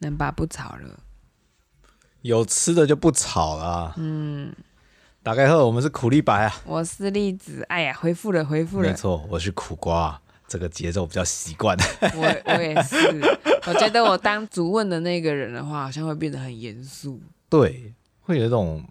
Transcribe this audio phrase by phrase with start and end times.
[0.00, 0.30] 能吧？
[0.30, 1.00] 不吵了。
[2.22, 3.94] 有吃的就不吵了。
[3.96, 4.52] 嗯。
[5.22, 6.54] 打开后，我们是苦力白啊。
[6.64, 7.62] 我是栗子。
[7.68, 8.88] 哎呀，回复了，回复了。
[8.88, 10.20] 没错，我是苦瓜。
[10.48, 11.76] 这个节奏比较习惯。
[12.00, 12.96] 我我也是。
[13.66, 17.20] 我觉得我当主问的那个人的话，好像会变得很严肃。
[17.48, 18.82] 对，会有一种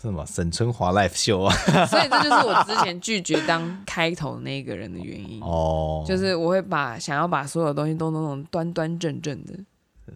[0.00, 1.54] 什么沈春华 live 秀啊。
[1.86, 5.40] 所以这就是我之前拒绝当开头那个人的原因。
[5.42, 6.02] 哦。
[6.08, 9.54] 就是我会把想要把所有东西都弄端正正的。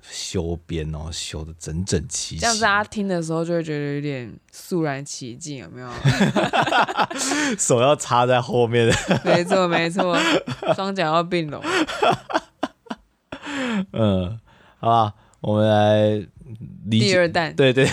[0.02, 5.88] 修边哦，修的整整齐齐，这样子大家听的时候就会觉得有点肃然起敬，有没有？
[7.58, 10.16] 手要插在后面的，没错没错，
[10.74, 11.62] 双脚要并拢。
[13.92, 14.38] 嗯，
[14.78, 16.26] 好吧，我们来
[16.90, 17.88] 第二弹，对对，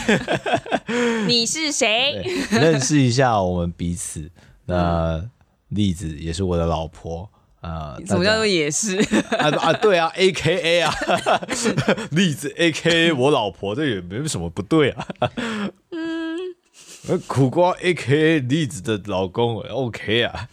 [1.28, 2.24] 你是谁？
[2.52, 4.30] 认识一下我们彼此。
[4.66, 5.24] 那
[5.70, 7.30] 栗子也是我的老婆。
[7.66, 8.98] 啊，什么叫做也是
[9.38, 10.94] 啊啊，对啊，A K A 啊，
[12.12, 15.08] 例子 A K A 我老婆，这也没有什么不对啊。
[15.92, 20.48] 嗯，苦瓜 A K A 例子的老公，O K 啊。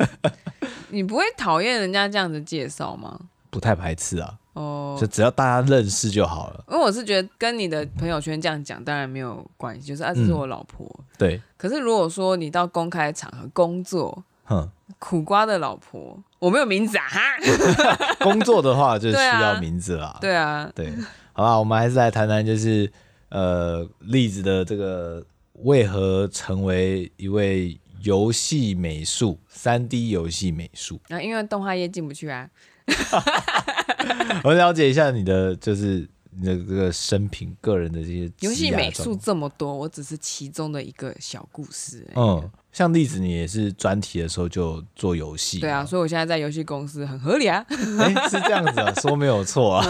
[0.89, 3.19] 你不会讨厌人家这样子介绍吗？
[3.51, 4.39] 不太排斥啊。
[4.55, 6.64] 哦，就只要大家认识就好了。
[6.70, 10.86] 因为我是觉得跟你的朋友圈这样讲，当然没有关系，就是啊，这是我老婆。
[11.17, 11.41] 对。
[11.56, 14.69] 可是如果说你到公开场合工作，哼，
[15.05, 16.17] 苦瓜的老婆。
[16.39, 17.08] 我没有名字啊！
[17.08, 20.17] 哈， 工作的话就需要名字啦。
[20.22, 20.92] 对啊，对，
[21.33, 22.91] 好吧，我们还是来谈谈，就是
[23.28, 31.00] 呃，栗子的这个为何成为一位游戏美术、三 D 游戏美术？
[31.08, 32.48] 啊，因为动画业进不去啊。
[34.45, 36.08] 我了解一下你的，就是。
[36.34, 42.08] 你的这个生平、个人的这些游戏美术这么多，我只是其中的一个小故事。
[42.14, 45.61] 嗯，像例子，你也是专题的时候就做游戏。
[45.61, 47.64] 对啊，所以我现在在游戏公司很合理啊。
[47.69, 49.87] 哎、欸，是这样子啊，说没有错啊。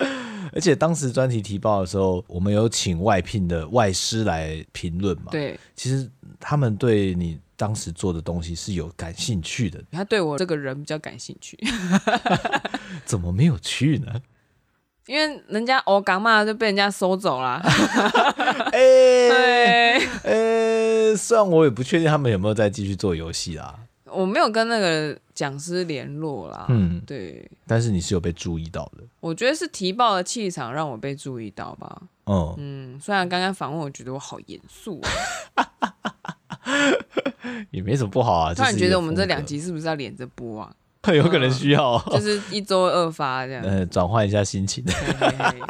[0.00, 5.28] 嗯、 而且当时专题提报的时候，我们有请外聘的外师来评论嘛。
[5.30, 9.80] 对，其实他们对你当时做的东西是有感兴趣的。
[9.92, 11.56] 他对我这个人比较感兴趣。
[13.06, 14.12] 怎么没有去呢？
[15.06, 17.60] 因为人家欧刚嘛就被人家收走了，
[18.72, 23.74] 哎、欸，哎、欸，虽然我也不确定他们有没有再继续做游戏啦，
[24.06, 32.54] 我没有跟那个讲师联络啦，嗯，对，但是你是有被注意到的，我觉得是提报的气场让我被注意到吧，嗯。
[32.58, 35.00] 嗯，虽然刚刚访问我觉得我好严肃，
[37.72, 40.72] 也没什么不好啊，突然觉得我们这两集是不是要连着播啊？
[41.12, 43.62] 有可能需要、哦嗯，就是一周二发这样。
[43.64, 44.84] 呃，转换一下心情，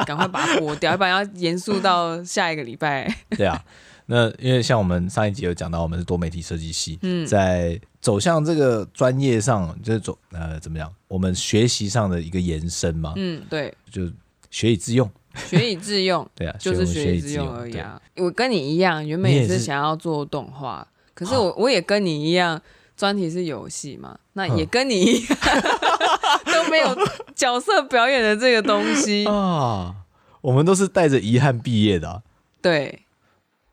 [0.05, 3.11] 赶快把它播掉，要不然要严肃到下一个礼拜。
[3.35, 3.59] 对啊，
[4.05, 13.13] 那因为像我们上一集有讲到，我们是多媒体设计系，嗯，在走向这个专业上，就是走呃怎么样，我们学习上的一个延伸嘛。
[13.15, 14.03] 嗯，对，就
[14.51, 15.09] 学以致用，
[15.49, 17.99] 学以致用， 对啊，就是学以致用而已啊。
[18.17, 22.61] 我跟你一样，原本也是想要做动画，可是我我也跟你一样。
[23.03, 24.17] 专题是游戏嘛？
[24.31, 25.37] 那也跟你一样，
[26.45, 26.87] 都没有
[27.35, 29.93] 角色表演的这个东西 啊。
[30.39, 32.21] 我们都是带着遗憾毕业的、啊。
[32.61, 33.01] 对，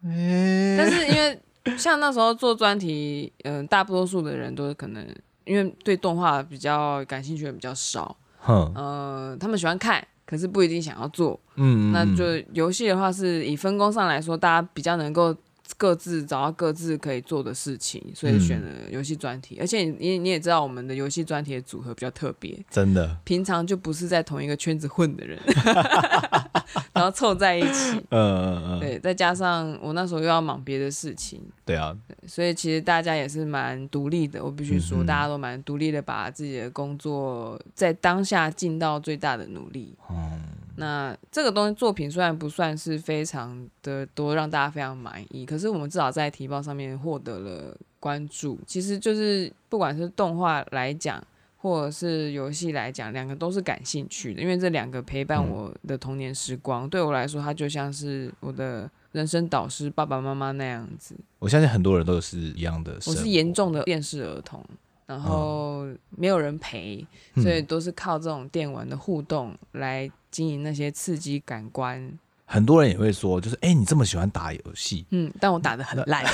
[0.03, 1.41] 欸、但是因为
[1.79, 5.07] 像那时候做专题，嗯、呃，大多数的人都是可能
[5.45, 8.17] 因为对动画比较感兴趣的比较少，
[8.49, 11.39] 嗯、呃，他们喜欢看，可是不一定想要做。
[11.55, 15.33] 嗯，嗯，嗯，那就游戏的话，是以分工上来说，大家比较能够。
[15.81, 19.55] 各自找到各自可以做的事情，所以选了游戏专题。
[19.55, 25.41] 嗯、而且你你也知道，我们的游戏专题的组合比较特别，真的，平常就不是在同一个圈子混的人
[26.93, 27.97] 然后凑在一起。
[28.11, 28.81] 嗯嗯嗯。
[28.81, 31.41] 对，再加上我那时候又要忙别的事情。
[31.65, 32.15] 对啊对。
[32.29, 39.95] 所以其实大家也是蛮独立的，我必须说，嗯、大家都蛮独立的，把自己的工作在当下尽到最大的努力。
[40.11, 40.60] 嗯。
[40.81, 48.59] 那这个东西作品虽然不算是非常的多，让大家非常满意，可是我们至少在提报上面获得了关注。
[48.67, 51.23] 其实就是不管是动画来讲，
[51.59, 61.15] 或者是游戏来讲，两个都是感兴趣的，因为这两个陪伴我的童年时光，嗯、对我来说，它就像是我的人生导师，爸爸妈妈那样子。
[61.39, 62.95] 我相信很多人都是一样的。
[63.07, 64.65] 我是严重的电视儿童，
[65.11, 70.11] 然后没有人陪，嗯、所以都是靠这种电玩的互动来。
[70.31, 72.09] 经营那些刺激感官，
[72.47, 76.25] 很多人也会说，就是哎、欸，你这么喜欢打游戏，嗯，但我打的很烂，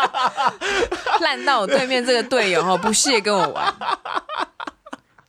[1.20, 3.74] 烂到我对面这个队友哈不屑跟我玩，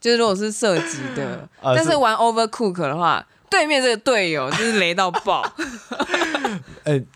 [0.00, 5.42] 就是如果是射击的，啊、但是玩 Overcook 的话，对面这个队友就是雷到爆，
[6.84, 7.06] 哎、欸，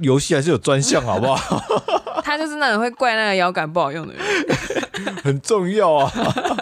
[0.00, 1.62] 游戏还是有专项好不好？
[2.22, 4.22] 他就是那种会怪那个摇杆不好用的人。
[5.22, 6.12] 很重要啊，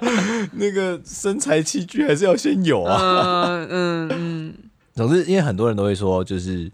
[0.52, 3.46] 那个身材器具还是要先有啊。
[3.46, 4.54] 嗯嗯嗯，
[4.94, 6.70] 总之，因为很多人都会说，就是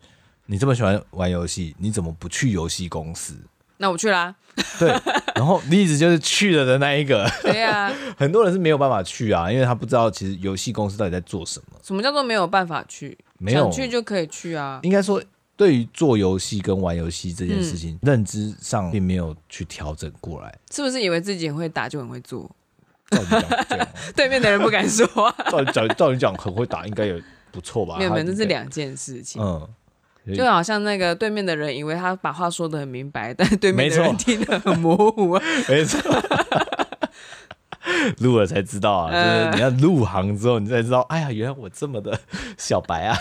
[0.46, 3.34] 你这么喜欢玩游戏，你怎么不去游戏公司？
[3.78, 4.34] 那我去啦。
[4.78, 4.90] 对，
[5.34, 7.28] 然后例子就是去了的那一个。
[7.42, 11.78] 对呀、啊，很多人是没有办法去啊，因为他不知道其实游戏公司到底在做什么。
[11.82, 13.16] 什么叫做没有办法去？
[13.38, 14.78] 没有去就可以去啊。
[14.82, 15.22] 应该说，
[15.56, 20.52] 对于做游戏跟玩游戏这件事情，嗯、认知上并没有去调整过来。
[20.70, 22.50] 是不是以为自己很会打就很会做？
[23.10, 25.06] 照你讲，对面的人不敢说。
[25.50, 27.96] 照你讲，照你讲，很会打应该也不错吧？
[27.98, 29.42] 没有，没有，这是两件事情。
[29.42, 29.68] 嗯。
[30.36, 35.42] 就好像那个对面的人以为他把话说的很明白，但对面的人听得很模糊啊。
[35.68, 36.00] 没错，
[38.18, 42.16] 录了才知道啊，就是你要入行之后，你才知道，哎呀，原来我这么的
[42.56, 43.18] 小白啊。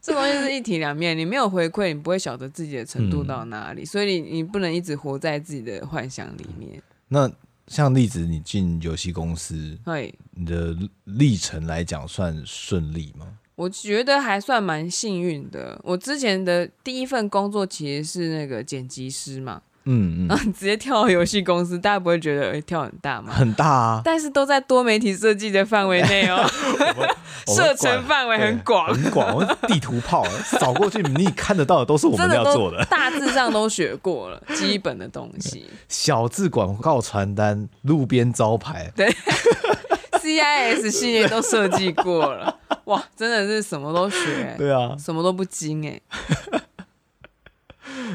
[0.00, 6.82] 这东西是一体两面，你没有回馈，你不会晓得自己的程度到哪里，嗯、所以你你不能一直活在自己的幻想里面。
[7.08, 7.30] 那
[7.66, 13.26] 像例子，你进游戏公司，对你的历程来讲，算顺利吗？
[13.56, 15.80] 我觉得还算蛮幸运的。
[15.82, 23.32] 我之前的第一份工作其实是那个剪辑师嘛，嗯嗯，然后直接跳到游戏公司，大家不会觉得哎、欸、跳很大吗？
[23.32, 26.46] 很大啊，但是都在多媒体设计的范围内哦，
[27.46, 29.34] 射程范围很广，很广。
[29.34, 35.66] 我地图炮， 扫过去你看得到的都是我们要做的，大致上都学过了基本的东西。
[35.88, 39.10] 小字广告传单、路边招牌，对。
[40.20, 42.54] CIS 系列都设计过了，
[42.84, 45.98] 哇，真的是什么都学，对啊，什么都不精哎，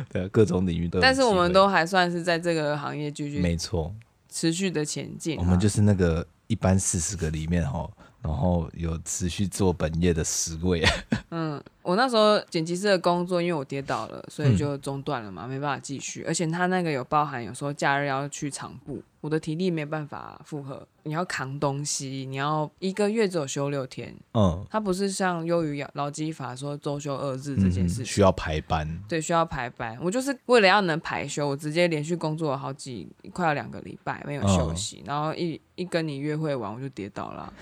[0.10, 1.00] 对啊，各种领域都。
[1.00, 3.94] 但是我们都还算是在这个行业继续，没错，
[4.30, 5.38] 持续的前进。
[5.38, 7.90] 我们就是那个一般四十个里面哈。
[8.24, 10.82] 然后有持续做本业的十位。
[11.30, 11.53] 嗯，
[11.94, 16.24] 我那时候剪辑师的工作，因为我跌倒了，所以就中断了嘛，嗯、没办法继续。
[16.24, 20.88] 而且他那个有包含有时候假日要去场部，我的体力没办法负荷。
[21.04, 24.12] 你要扛东西，你要一个月只有休六天。
[24.34, 29.04] 嗯，他不是像优于劳基法说周休二日这件事情，嗯，需要排班。
[29.08, 29.96] 对，需要排班。
[30.02, 37.54] 我就是为了要能排休，我直接连续工作了好几快要两个礼拜没有休息，嗯、然后一一跟你约会完我就跌倒了。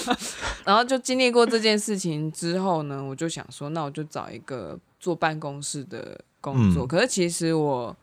[0.64, 6.84] 然后就经历过这件事情之后呢，我就想说，那我就找一个坐办公室的工作。
[6.84, 7.96] 嗯、可是其实我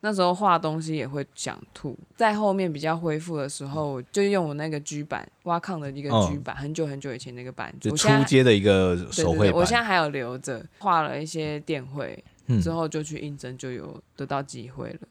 [0.00, 12.22] 那时候画东西也会想吐，在后面比较恢复的时候，就用我那个 G 板挖矿的一个 G 板，很久很久以前那个板，就出街的一个手绘板，我现在还有留着，画了一些电绘，
[12.62, 15.08] 之后就去应征，就有得到机会了。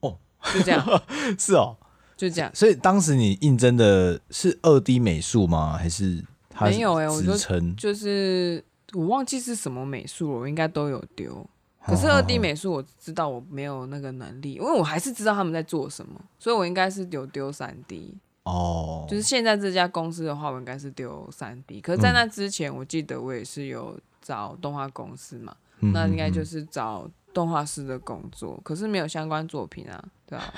[0.00, 0.16] 哦，
[0.54, 1.02] 就这样，
[1.38, 1.76] 是哦。
[2.20, 5.74] 就这样，所以当时你应征的是二 D 美术吗？
[5.78, 7.08] 还是他是没有哎、欸？
[7.08, 8.62] 我就称就是
[8.92, 11.48] 我忘记是什么美术了，我应该都有丢。
[11.86, 19.06] 可是二 D 美术我知道我没有那个能力，因为我还是知道他们在做什么，所以我应该是有丢三 D 哦。
[19.08, 21.80] 就是现在这家公司的话，我应该是丢三 D。
[21.80, 27.10] 可是，在那之前，我记得我也是有找动画公司嘛，嗯、那应该就是找。
[27.32, 30.52] 动画师的工作，可是没有相关作品啊，对啊，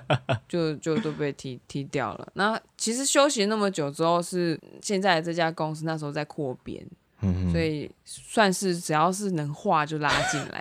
[0.48, 2.28] 就就都被踢踢掉了。
[2.34, 6.84] 那其实休息那么久之后，是现在这家公司那时候在扩编，
[7.22, 10.60] 嗯、所以算是只要是能画就拉进来。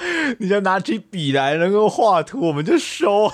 [0.38, 3.32] 你就拿起笔来能够画图，我们就收啊，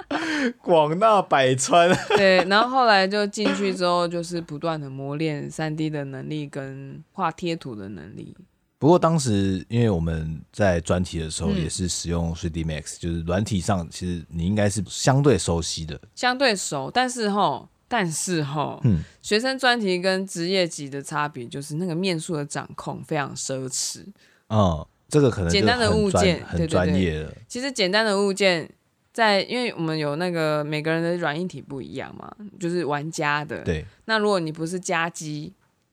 [0.62, 1.94] 广纳百川。
[2.16, 8.34] 对，然后后来就进去之后，就是不断的磨练三 D 的能力跟画贴图的能力。
[8.82, 16.90] 不过当时，因为我们在专题的时候也是使用 3D Max，、嗯、就是软体上其实你应该是相对熟悉的，相对熟。
[16.92, 24.04] 但是齁，但是哈，嗯，学生专题跟职业级的差别就是那个面数的掌控非常奢侈。
[24.48, 27.32] 嗯，这个可能简单的物件很专业的。
[27.46, 28.68] 其实简单的物件
[29.12, 33.62] 在，因为我们有那个每个人的软硬体不一样嘛，就是玩家的。
[33.62, 33.86] 对。
[34.06, 35.52] 那如果你不是家机。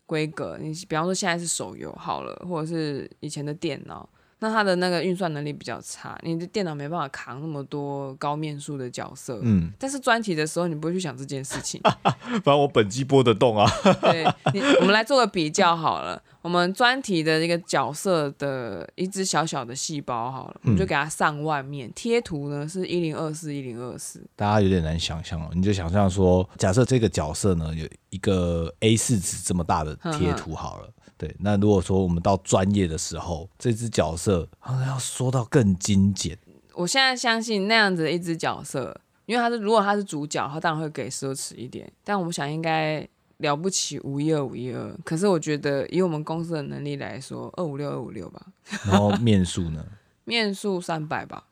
[0.09, 9.39] 规格，你比方说现在是手游好了，或者是以前的电脑，那它的那个运算能力比较差，你的电脑没办法扛那么多高面数的角色。
[9.43, 13.69] 嗯，但是专题的时候你不会去想这件事情， 反正我本机播得动啊。
[14.01, 16.19] 对，你我们来做个比较好了。
[16.41, 25.49] 我们专题的一个角色的一只小小的细胞好了，我们就给它上外面贴图呢，是一零二四一零二四，大家有点难想象哦。
[25.53, 31.35] 你就想象说，假设这个角色呢有一个 A 四纸这么大的贴图好了，呵呵对。
[31.39, 36.37] 那如果说我们到专业的时候，这只角色好像要说到更精简。
[36.73, 41.91] 我现在相信那样子的一只角色，因为他是如果他是主角，他当然会给奢侈一点。
[42.05, 43.05] 但我们想应该。
[43.39, 48.45] 了不起五一二五一二，可是我觉得以我们公司的能力来说，二五六二五六吧。
[48.87, 49.85] 然后面数呢？
[50.23, 51.45] 面数三百吧。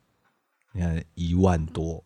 [0.73, 2.03] 你看一万多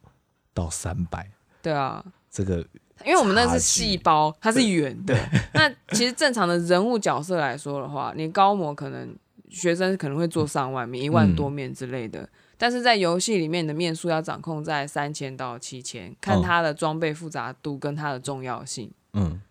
[0.53, 1.29] 到三百，
[1.61, 2.57] 对啊，这个
[3.03, 5.17] 因为我们那是细胞，它是圆的。
[5.55, 9.13] 那其实正常的人物角色来说的话，你高模可能
[9.49, 18.89] 学生可能会做上万面、嗯、一万多面之类的，但是在游戏里面的面数要掌控在三千到七千，看它的装备复杂度跟它的重要性。
[19.13, 19.41] 嗯，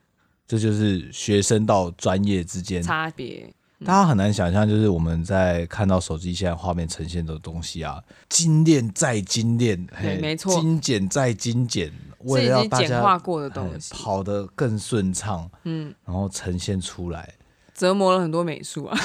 [0.50, 3.48] 这就是学生到专业之间差别。
[3.84, 11.92] 大家很难想象，就是我们在看到手机现在画面呈现的东西啊，精炼再精炼，对，没错，精简再精简，
[12.24, 17.32] 为了简化过的东西跑得更顺畅，嗯，然后呈现出来，
[17.72, 18.98] 折磨了很多美术啊。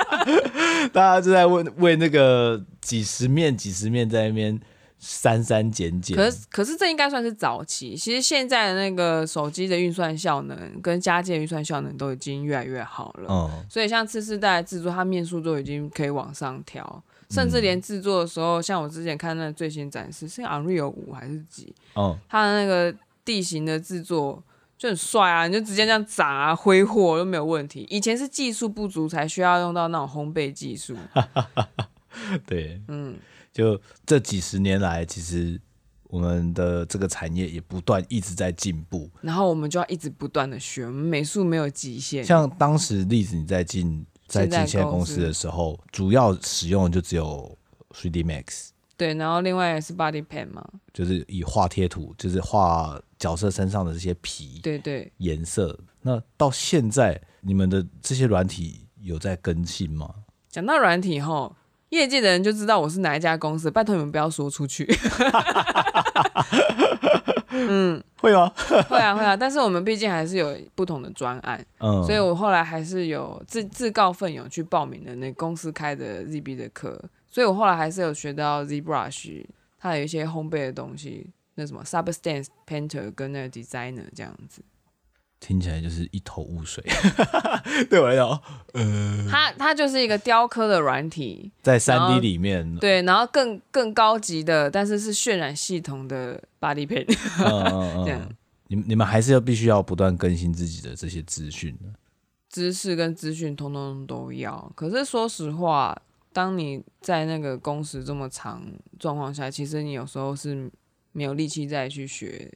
[0.92, 4.60] 大家就在为为那个几十面几十面在那边。
[4.98, 7.94] 删删减减，可是可是这应该算是早期。
[7.94, 13.28] 其实现在的那个手机的运算效能跟家机的运算效能都已经越来越好了。
[13.30, 21.74] 嗯，所以像次世代的制作，它面数都已经可以往上调，甚至连制作的时候，像我之前看那个最新展示是 Unreal 五还是几？
[21.94, 22.92] 哦，它的那个
[23.24, 24.42] 地形的制作
[24.78, 27.86] 就很帅啊，你就直接这样砸啊挥霍都没有问题。
[27.90, 30.96] 以前是技术不足才需要用到那种烘焙技术。
[32.46, 33.16] 对，嗯。
[33.56, 35.58] 就这几十年来，其实
[36.08, 40.84] 我们的这个产业也不断一直在进步，然后我们就要一直不断的学。
[40.84, 42.22] 我们美术没有极限。
[42.22, 47.56] 像当时例子，你在进在进现在公司的时候，主要使用的就只有
[47.92, 48.68] 3D Max。
[48.98, 55.78] 对，然后另外也是 Body Paint 嘛，就是以画贴图，就是画角色身上的这些皮，对对，颜色。
[56.02, 60.14] 那到现在，你们的这些软体有在更新吗？
[60.50, 61.50] 讲到软体齁。
[61.90, 64.86] 业界的人就知道我是哪一家公司，拜托你们不要说出去。
[67.58, 68.52] 嗯，会吗？
[68.88, 69.34] 会啊，会啊。
[69.36, 79.46] 但是我们毕竟还是有不同的专案，嗯，所以我后来还是有自自告奋勇去报名的那公司开的 ZB 的课，所以我后来还是有学到 ZBrush，
[79.78, 84.60] 它有一些烘焙的东西，那什么 Substance Painter 跟那个 Designer 这样子。
[85.38, 86.82] 听起来就是一头雾水，
[87.90, 88.28] 对我来讲，
[88.72, 98.28] 呃，它它就是一个雕刻的软体，在三 D 里面，对，然后更更高级的，但是是渲染系统的 Body Paint，嗯 嗯嗯，这样，
[98.68, 101.76] 你你们还是要必须要不断更新自己的这些资讯，
[102.48, 104.72] 知识跟资讯通通都要。
[104.74, 105.96] 可是说实话，
[106.32, 108.62] 当你在那个工时这么长
[108.98, 110.70] 状况下，其实你有时候是
[111.12, 112.50] 没有力气再去学，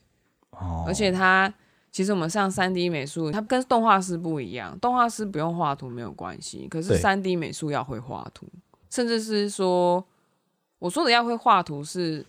[0.53, 1.53] 哦，而且它。
[1.93, 4.79] 其实我们上三 D 美术，它跟动画师不一样。
[4.79, 8.47] 动画师不用画图没有关系，可是三 D 美术要会画图，
[8.89, 10.05] 甚至是说，
[10.79, 12.25] 我说的要会画图是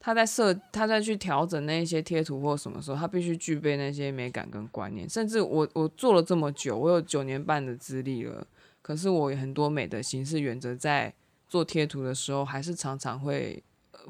[0.00, 5.08] 他在设，他在去调整那些贴图或什么时候，他必须具备那些美感跟观念。
[5.08, 8.44] 甚至我我做了这么久，我有九年半的资历了，
[8.82, 11.14] 可是我有很多美的形式原则，在
[11.48, 13.62] 做贴图的时候，还是常常会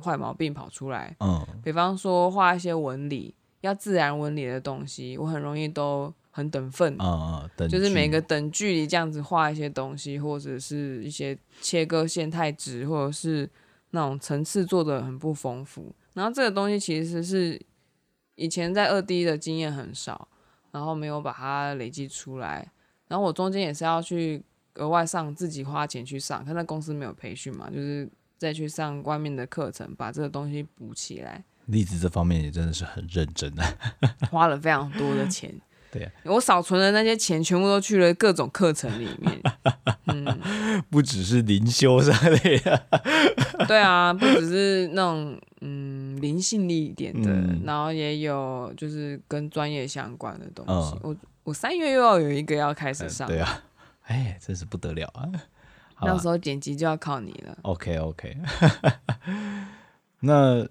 [0.03, 1.15] 坏毛病跑出来。
[1.21, 3.35] 嗯，比方说画一些纹理。
[3.65, 13.49] 要自然纹理的东西，我很容易都很等分，嗯嗯，就是每个等距离这样子画一些东西，或者是一些切割线太直，或者是
[13.91, 15.95] 那种层次做的很不丰富。
[16.13, 17.59] 然后这个东西其实是
[18.35, 20.29] 以前在二 D 的经验很少，
[20.71, 22.71] 然后没有把它累积出来。
[23.09, 24.45] 然后我中间也是要去
[24.75, 28.07] 额外上自己花钱去上，看那公司没有培训嘛，就是
[28.37, 31.43] 再去上外面的课程，把这个东西补起来。
[31.67, 33.65] 例子这方面也真的是很认真的，
[34.31, 35.53] 花了非常多的钱。
[35.91, 39.41] 对啊，我少存的那些钱全部都去了各种课程里面。
[40.07, 42.85] 嗯，不只是灵修之类的。
[43.69, 50.97] 对啊，不只是那种嗯灵性力一点的，嗯，然后也有就是跟专业相关的东西。
[50.97, 53.29] 嗯，我我三月又要有一个要开始上。
[53.29, 53.63] 对啊，
[54.07, 55.31] 哎，真是不得了啊！
[56.05, 57.57] 到时候剪辑就要靠你了。
[57.63, 58.37] OK OK，
[60.21, 60.67] 那。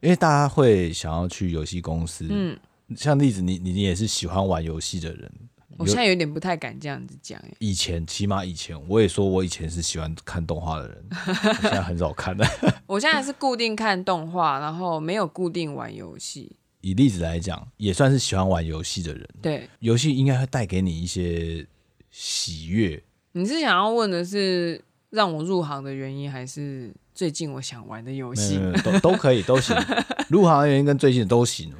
[0.00, 2.58] 因为大家会想要去游戏公司，嗯，
[2.96, 5.30] 像例子，你你你也是喜欢玩游戏的人，
[5.76, 7.42] 我现在有点不太敢这样子讲。
[7.58, 12.46] 以前起码以前，我也说我以前是喜欢看动画的人，我 现在很少看了。
[12.86, 16.56] 我现在是固定看动画，然后没有固定玩游戏。
[16.80, 19.28] 以例子来讲，也算是喜欢玩游戏的人。
[19.42, 21.66] 对，游戏应该会带给你一些
[22.10, 23.02] 喜悦。
[23.32, 26.94] 你是想要问的是让我入行的原因，还是？
[27.18, 29.76] 最近我想玩的游戏都都可以都行，
[30.30, 31.74] 入行的原因跟最近的都行。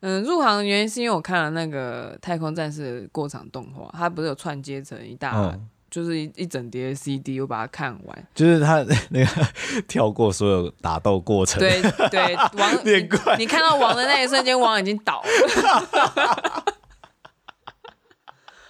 [0.00, 8.26] 嗯，入行的原因是因为我看了那个《太空战士》的过场动画，它不是有串接成一大，嗯、就是一一整叠 CD，我把它看完。
[8.34, 9.26] 就是他那个
[9.88, 16.64] 跳过所有打斗过程，对对，王 你，你看到王的那一瞬间，王已经倒了，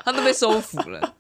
[0.05, 1.13] 他都被收服了。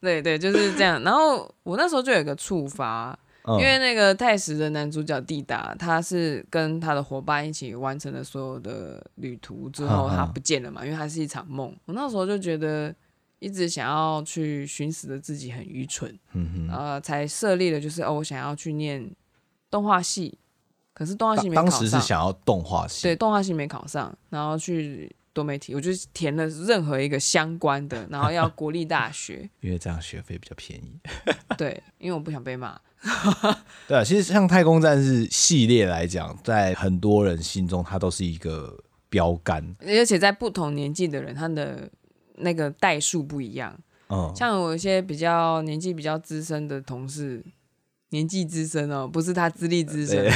[0.00, 1.00] 对对，就是这样。
[1.04, 3.16] 然后我那时候就有一个触发。
[3.58, 11.74] 因为那个泰史的男主角蒂达，他是跟他的伙伴一起完成了所有的旅途之后，他不见了嘛，因为他是一场梦。
[11.86, 12.94] 我那时候就觉得，
[13.38, 19.10] 一直想要去寻死的自己很愚蠢，嗯哼，呃，才设立了就是哦，我想要去念
[19.70, 20.38] 动画系，
[20.92, 21.70] 可是动画系没考上。
[21.70, 25.14] 当时是想要动画系，对，动画系没考上，然后去。
[25.32, 30.98] 多媒体，我就填了任何一个相关的，然后要国立大学， 因为这样学费比较便宜。
[31.56, 32.78] 对，因为我不想被骂。
[33.88, 38.76] 对啊，其实像《太空战士》系列来讲，在很多人心中，它都是一个
[39.08, 41.90] 标杆，而且在不同年纪的人，他的
[42.36, 43.78] 那个代数不一样。
[44.10, 47.42] 嗯，像我一些比较年纪比较资深的同事，
[48.10, 50.30] 年纪资深哦，不是他资历资深。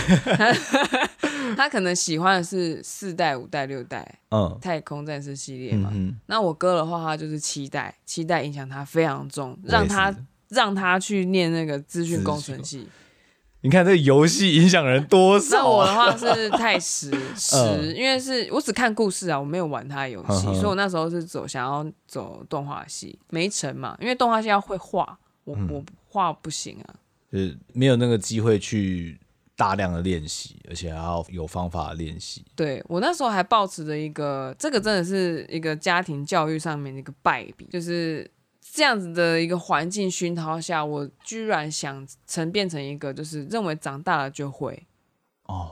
[1.57, 5.91] 他可能喜欢的是四代、五代、六代，嗯，太空战士系列嘛。
[5.93, 10.15] 嗯、那我哥的话，他就是七代，七代影响他非常重，让他
[10.49, 12.87] 让他去念那个资讯工程系。
[13.61, 15.57] 你看这个游戏影响人多少？
[15.57, 26.95] 那我的话是太实实， 嗯、因为是我只看故事啊，我没有玩他的游戏， 嗯、所以我那时候是走想要走动画系，没成嘛，因为动画系要会画，我、嗯、我画不行啊，
[27.33, 29.19] 就是没有那个机会去。
[29.57, 32.45] 大量的练习，而且还要有方法练习。
[32.57, 38.31] 对，我那时候还抱持着一个，这个真的是一个家庭教育上面的一个败笔，就是
[38.61, 44.87] 这样子的一个环境熏陶下，我居然想成变成一个，就是认为长大了就会
[45.45, 45.71] 哦。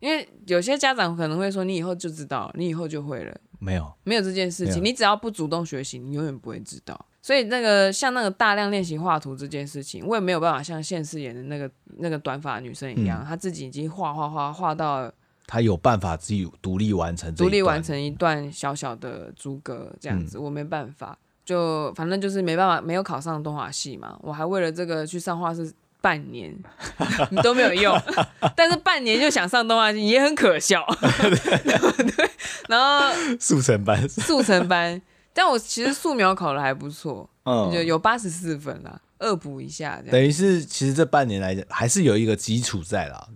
[0.00, 3.34] 因为有些家长可能会说，你以后就知道，你以后就会了。
[3.58, 7.06] 没有，没有这件事情，你只要不主动学习，你永远不会知道。
[7.24, 15.10] 所以那个像那个大量练习画图这件事情，我也没有办法像现实演的那个那个短发女生一样，她、嗯、自己已经画画画画到，
[15.46, 21.16] 她有办法自己独立完成，独立完成一段小小的诸葛这样子，嗯、我没办法，
[21.46, 26.54] 就反正就是没办法，没有考上动画系嘛，我还为了这个去上画室半年，
[27.32, 27.98] 你都没有用，
[28.54, 32.30] 但是半年就想上动画系也很可笑， 对，
[32.68, 35.00] 然后速成班，速成班。
[35.34, 40.12] 但我其实素描考的还不错，嗯，就有八十四分啦，恶补一下这样。
[40.12, 43.28] 等于是其实这半年来讲，还是有一个基础在啦，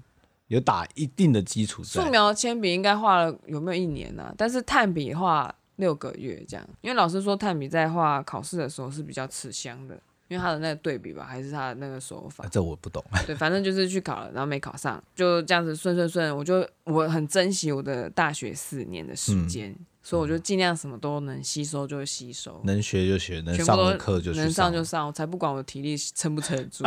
[0.47, 2.01] 有打一定的基础在。
[2.01, 4.23] 素描铅笔应该画了有没有一年呢？
[4.23, 4.35] 啊？
[4.39, 12.47] 但是炭笔画六个月这样，因为老师说炭笔在画考试的时候是比较吃香的，因为他的那个对比吧，还是他的那个手法。
[12.49, 13.05] 这我不懂。
[13.27, 16.37] 对，反正就是去考了，然后没考上，就这样子顺顺顺。
[16.37, 19.71] 我就我很珍惜我的大学四年的时间。
[19.71, 26.83] 嗯所以我就尽量什么都能吸收就吸收，能学就学，能上课就能上就上，我才不管我体力撑不撑得住。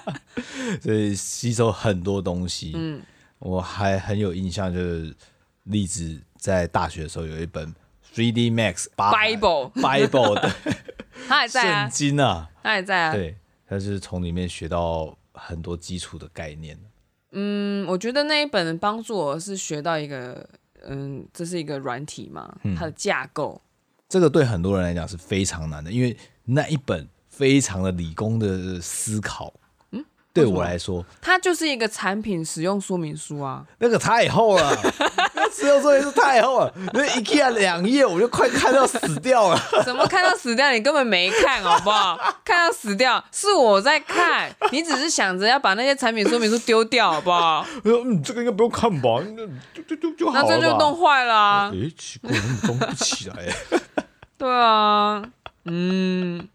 [0.80, 3.02] 所以吸收很多东西，嗯，
[3.38, 5.14] 我还很有印象，就是
[5.64, 7.70] 栗子在大学的时候有一本
[8.14, 10.50] Three D Max Bible Bible 的，
[11.28, 13.36] 他还在啊，圣经啊，他还在啊，对，
[13.68, 16.78] 他是从里面学到很多基础的概念。
[17.32, 20.48] 嗯，我觉得那一本帮助我是学到一个。
[20.88, 29.52] 嗯，这是一个软体嘛，它的架构，嗯，这个对很多人来讲是非常难的，因为那一本非常的理工的思考。
[29.92, 34.76] 嗯，对我来说，它就是一个产品使用说明书啊，那个太厚了。
[35.52, 39.60] 使用说明书太厚了，那 IKEA 两页我就快看到死掉了。
[39.84, 40.70] 怎么看到死掉？
[40.72, 42.18] 你根本没看好不好？
[42.44, 47.66] 看到死掉是我在看，你只是想着要把那些产品说明书丢掉好不好？
[47.84, 49.20] 我说嗯，这个应该不用看吧？
[49.74, 50.42] 就就就就好了。
[50.42, 51.72] 那这就弄坏了啊！
[51.74, 52.42] 哎，奇怪，怎
[52.74, 53.46] 么装不起来？
[54.36, 55.22] 对啊，
[55.64, 56.48] 嗯，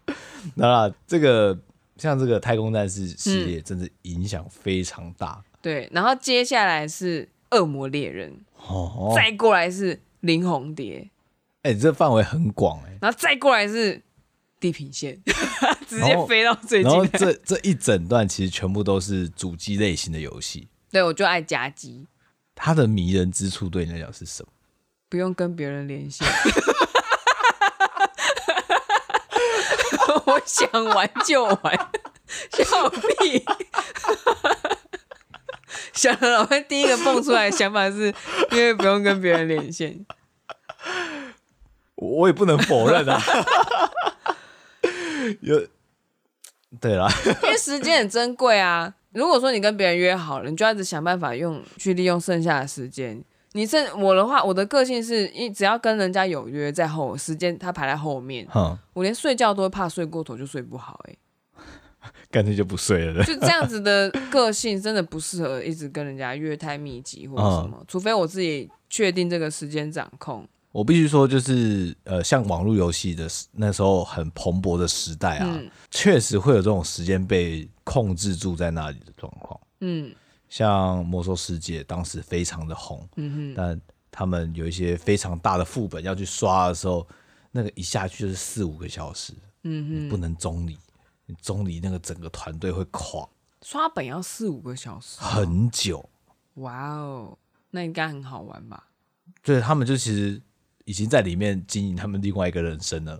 [0.54, 1.56] 那这个
[1.98, 5.42] 像这个太空战士系列，真的影响非常大。
[5.60, 8.34] 对，然后接下来是恶魔猎人。
[8.66, 11.10] 哦，再过来是林红蝶，
[11.62, 12.98] 哎、欸，这范围很广哎、欸。
[13.02, 14.02] 然后再过来是
[14.58, 15.20] 地平线，
[15.88, 16.90] 直接飞到最近。
[16.90, 20.68] 然后这这一整段其实全部都是主机类型的游戏。
[20.90, 22.06] 对，我就爱夹击。
[22.54, 24.48] 它的迷人之处对你来讲是什么？
[25.08, 26.26] 不用跟别人连线，
[30.26, 31.90] 我想玩就玩，
[32.50, 33.44] 笑屁。
[36.04, 38.12] 想了老第一个蹦出来的想法是
[38.52, 40.04] 因为不用跟别人连线，
[41.94, 43.18] 我也不能否认啊。
[45.40, 45.66] 有，
[46.78, 47.08] 对啦，
[47.44, 48.92] 因为时间很珍贵啊。
[49.12, 53.24] 如果说你跟别人约好了，你就要一直想办法用去利用剩下的时间。
[53.52, 61.18] 你剩我的话，我的个性是一只要跟人家有约在后，时间他排在后面，哼我连睡觉都会怕睡过头就睡不好哎、欸。
[62.34, 63.22] 干脆就不睡了。
[63.22, 67.76] 就这样子的个性，真的不适合一直跟人家约太密集或者什么。
[67.78, 79.60] 嗯、除非我自己确定这个时间掌控，我必须说，就是呃，像网络游戏的那时候很蓬勃的时代啊，嗯、确实会有这种时间被控制住在那里的状况。
[79.80, 80.12] 嗯，
[80.48, 87.06] 像魔兽世界当时非常的红，嗯哼，但他们有一些非常大的副本要去刷的时候，
[87.52, 90.76] 那个一下去就是四五个小时，嗯哼，不能中离，
[91.26, 93.28] 你中离那个整个团队会垮。
[93.62, 96.08] 刷本要四五个小时，很久。
[96.54, 97.38] 哇哦，
[97.70, 98.88] 那应该很好玩吧？
[99.42, 100.40] 对，他们就其实。
[100.86, 103.18] 已经在里面经营他们另外一个人生了。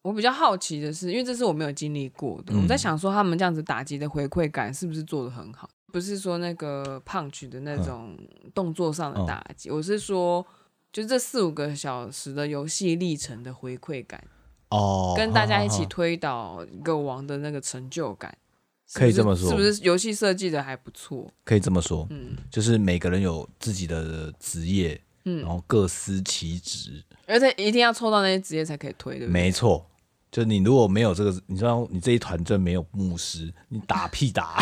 [0.00, 5.68] 我比较好奇的是，因为这是我没有经历过的，嗯、我在想说他们这样子打击的回馈感是不是做的很好？
[5.92, 8.16] 不是说那个 punch 的那种
[8.54, 10.46] 动作上的打击，嗯、我是说，
[10.90, 14.26] 就这四五个小时的游戏历程的回馈感
[14.74, 18.36] 哦，跟大家一起推倒一个王的那个成就感，
[18.92, 21.30] 可以这么说，是不是游戏设计的还不错？
[21.44, 25.00] 可以这么说，嗯，就是每个人有自己的职业。
[25.26, 29.40] 嗯，然后各司其职，而且一定要抽到那些职业才可以推，对不对？
[29.40, 29.82] 没错，
[30.30, 34.58] 就你如果没有这个，你知道你这一团队没有牧师，你打屁打。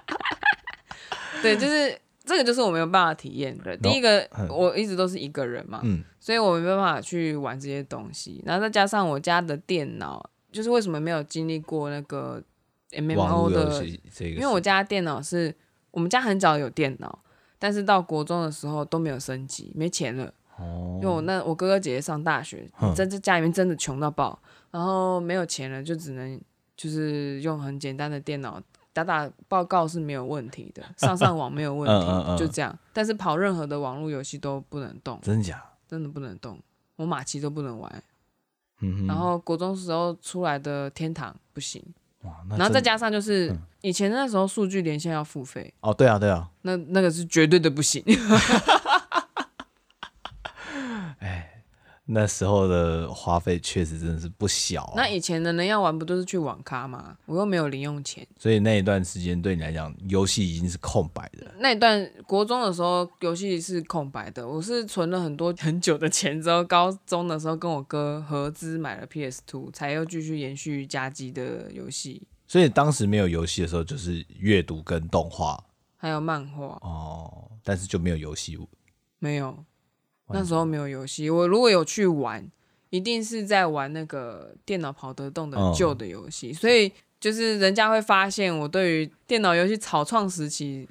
[1.42, 3.76] 对，就是这个，就是我没有办法体验的。
[3.78, 8.42] 第一个，嗯、我一直都是一个人嘛，嗯，所以我没办法去玩这些东西。
[8.44, 12.42] 然后再加上我家的电脑，就是为什么没有经历过那个
[12.90, 13.84] MMO 的，
[14.20, 15.54] 因为我家电脑是
[15.90, 17.18] 我们家很早有电脑。
[17.60, 20.32] 但是到国中的时候都没有升级，没钱了。
[20.58, 22.64] 哦，因为我那我哥哥姐姐上大学，
[22.94, 26.40] 在这家里面真的穷到爆，然后没有钱了，就只能
[26.76, 28.62] 就是用很简单的电脑
[29.04, 32.76] 打打报告是没有问题的，上上网没有问题，嗯嗯嗯、就这样。
[32.92, 35.62] 但是跑任何的网络游戏都不能动，真假？
[35.86, 36.58] 真的不能动，
[36.96, 38.02] 我马奇都不能玩。
[38.80, 41.82] 嗯，然后国中时候出来的天堂不行。
[42.50, 48.04] 然后再加上就是以前那时候数据连线要付费哦，对啊对啊，那那个是绝对的不行。
[51.20, 51.62] 哎，
[52.10, 54.94] 那时候的花费确实真的是不小啊。
[54.96, 57.16] 那以前的人要玩不都是去网咖吗？
[57.26, 61.46] 我又没有零用钱，所以那一段时间对你来讲，游戏已经是空白的。
[61.58, 64.48] 那一段国中的时候，游戏是空白的。
[64.48, 72.22] 我是存了很多 很久的钱之后，高中的时候跟我哥合资买了 PS Two，才又继续延续加机的游戏。
[72.46, 75.62] 所以当时没有游戏的时候，就是阅读跟动画，
[75.98, 77.50] 还有漫画哦。
[77.62, 78.58] 但是就没有游戏，
[79.18, 79.62] 没有，
[80.30, 81.28] 那时候没有游戏。
[81.30, 82.46] 我如果有去玩，
[82.90, 86.50] 一定是在玩那个电脑跑得动的旧的游戏。
[86.52, 90.88] 哦、所以就是人家会发现我对于电脑游戏草创时期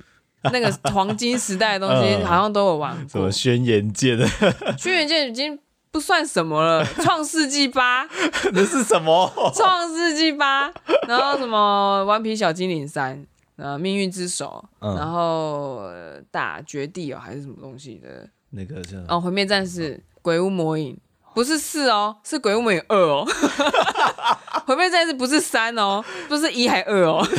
[0.51, 3.07] 那个 黄金时代的东西，好像都有玩过。
[3.09, 4.17] 什么轩辕剑？
[4.77, 5.59] 轩辕剑已经。
[5.89, 8.05] 不算什么了，《创世纪八》
[8.51, 9.31] 那是什么？
[9.55, 10.69] 《创世纪八》，
[11.07, 13.17] 然后什么《顽皮小精灵三》，
[13.55, 15.89] 呃，《命运之手》，嗯，然后
[16.29, 18.29] 打绝地哦，还是什么东西的？
[18.51, 20.93] 那个叫哦，《毁灭战士》《鬼屋魔影》
[21.33, 23.25] 不是四哦，是《鬼屋魔影二》哦，
[24.65, 27.25] 《毁灭战士》不是三哦，不是一还二哦。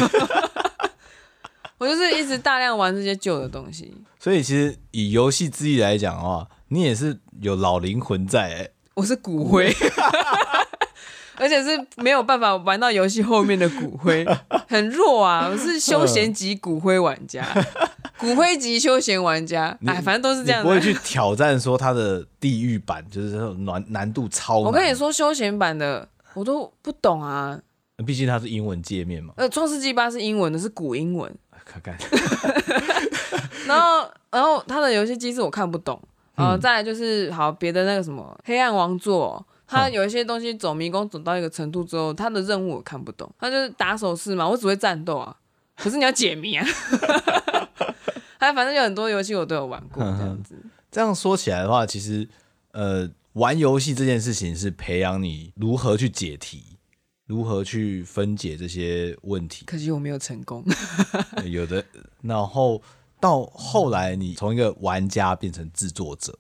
[1.79, 9.73] 我就是一直大量玩这些旧的东西，所以其实以游戏之意来讲的话，你也是有老灵魂在哎、欸，我是骨灰，
[11.39, 14.27] 而且是没有办法玩到游戏后面的骨灰，
[14.67, 15.49] 很弱啊！
[15.49, 17.47] 我是休闲级骨灰玩家，
[18.19, 20.63] 骨灰级休闲玩家，哎，反正都是这样。
[20.63, 24.65] 不会去挑战说它的地狱版，就是那种难难度超难。
[24.65, 27.59] 我跟你说，休闲版的我都不懂啊，
[28.05, 29.33] 毕竟它是英文界面嘛。
[29.37, 31.33] 呃，《创世纪八》是英文的，是古英文。
[31.65, 31.95] 看看，
[33.69, 36.01] 然后，然后它的游戏机制我看不懂，
[36.35, 45.37] 然后再来就是好别的那个什么黑暗王座，他有一些东西走迷宫走到一个程度之后，他的任务我看不懂，他就是打手势嘛，我只会战斗啊，
[45.77, 46.65] 可是你要解谜啊，
[48.39, 50.55] 还反正有很多游戏我都有玩过这样子。
[50.91, 52.29] 这样说起来的话，其实
[52.73, 56.65] 呃，玩游戏这件事情是培养你如何去解题。
[57.27, 59.67] 如何去分解这些问题？
[59.67, 60.65] 可惜我没有成功。
[61.45, 61.85] 有的，
[62.23, 62.81] 然后
[63.21, 66.39] 到后来，你从一个玩家变成制作者。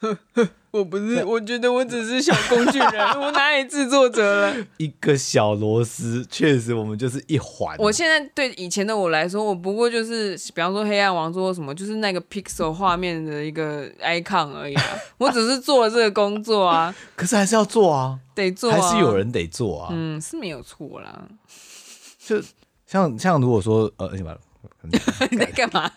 [0.70, 4.66] 我不是，我觉得我只是小工具人， 我哪里制作者了？
[4.76, 7.76] 一个小螺丝，确实我们就是一环。
[7.78, 14.84] 我现在对以前的我来说，我不过就是，比方说黑暗王座什么，就是那个 pixel 画面的一个 icon 而已啊。
[15.18, 19.88] 我只是做了这个工作啊，可是还是要做啊，得做啊，还是有人得做啊。
[19.92, 21.26] 嗯，是没有错啦。
[22.24, 22.40] 就
[22.86, 24.08] 像像如果说呃？
[25.30, 25.90] 你在干嘛？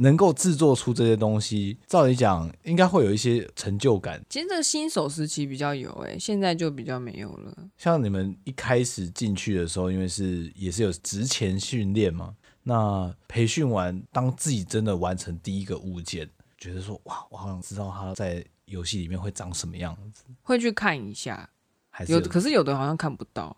[0.00, 4.18] 能够制作出这些东西，照理讲应该会有一些成就感。
[4.30, 7.54] 其实这个新手时期比较有诶，现在就比较没有了。
[7.76, 20.24] 像你们一开始进去的时候，因为是也是有职前训练嘛，那培训完，当自己真的完成第一个物件，觉得说哇，我好想知道它在游戏里面会长什么样子？
[20.40, 21.50] 会去看一下，
[21.90, 22.26] 还是有，有？
[22.26, 23.54] 可是有的好像看不到，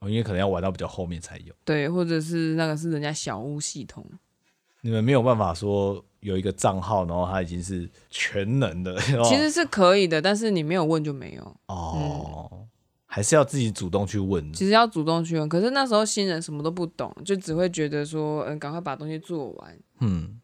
[0.00, 1.54] 哦，因为可能要玩到比较后面才有。
[1.66, 4.02] 对，或者是那个是人家小屋系统，
[4.86, 8.96] 你们没有办法说有一个账号，然后它已经是全能的。
[9.28, 12.48] 其实是可以的，但是你没有问就没有哦。
[12.52, 12.68] 嗯
[13.08, 14.52] 还是要自己主动去问。
[14.52, 20.38] 其实要主动去问，可是那时候新人什么都不懂，就只会觉得说，嗯，赶快把东西做完，嗯，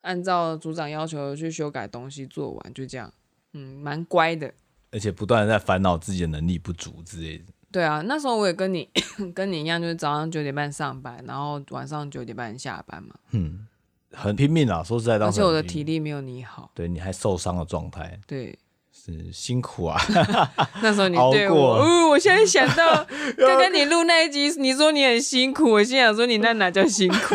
[0.00, 3.12] 按照组长要求去修改东西做完，就这样，
[3.52, 4.50] 嗯，蛮乖的。
[4.92, 7.44] 而且不断的在烦恼自己的能力不足之类的。
[7.72, 8.88] 对啊，那时候我也跟你
[9.34, 13.14] 跟你一样，就是早上九点半上班，然后晚上九点半下班嘛。
[13.32, 13.66] 嗯，
[14.12, 15.26] 很拼命啊，说实在的。
[15.26, 16.70] 而且我的体力没有你好。
[16.74, 18.18] 对，你还受伤的状态。
[18.26, 18.58] 对。
[18.92, 19.98] 是辛苦啊！
[20.82, 23.02] 那时候你对我，哦，我现在想到
[23.38, 27.34] 刚刚你录那一集，你说你很辛苦，我心想说你那哪叫辛苦？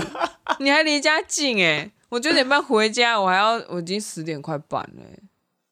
[0.59, 5.03] 你还离家近哎，我九点半回家，我还要我已经十点快半了，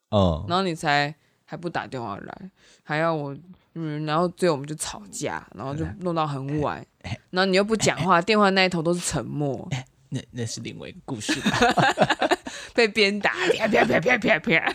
[0.10, 1.14] 嗯，然后你才
[1.46, 2.50] 还不打电话来，
[2.82, 3.36] 还要我
[3.76, 6.86] 嗯，然后最后我们就吵架，然后就弄到很晚，
[7.32, 9.68] 然后你又不讲话，电话那一头都是沉默，
[10.10, 11.34] 那那是另外一个故事。
[12.74, 14.74] 被鞭打，啪啪啪啪啪啪。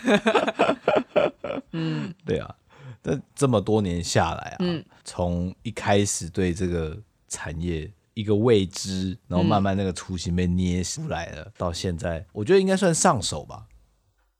[1.71, 2.55] 嗯， 对啊，
[3.01, 13.65] 这这么多年下来啊，嗯、从一开始对这个产业一个未知，然后慢慢那个雏形被捏出来了，嗯、到现在，我觉得应该算上手吧。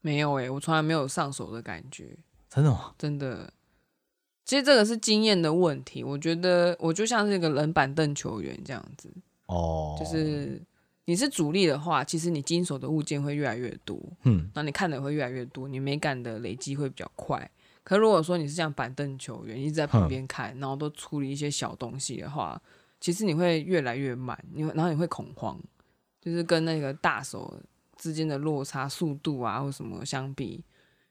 [0.01, 2.17] 没有哎、欸，我从来没有上手的感觉。
[2.49, 2.93] 真的吗？
[2.97, 3.51] 真的。
[4.49, 9.13] 其实这个是经验的问题，我觉得我就像是一个冷板凳球员这样子。
[9.45, 10.59] 哦，就是。
[11.05, 17.49] 你是主力的话，其实你经手的物件会越来越多，嗯，那你看的会越来越多，你美感的累积会比较快。
[17.83, 22.61] 可如果说你是像板凳球员，一直在旁边看，然后都处理一些小东西的话，
[22.99, 25.59] 其实你会越来越慢，你然后你会恐慌，
[26.21, 27.59] 就是跟那个大手
[27.97, 30.63] 之间的落差速度啊或什么相比，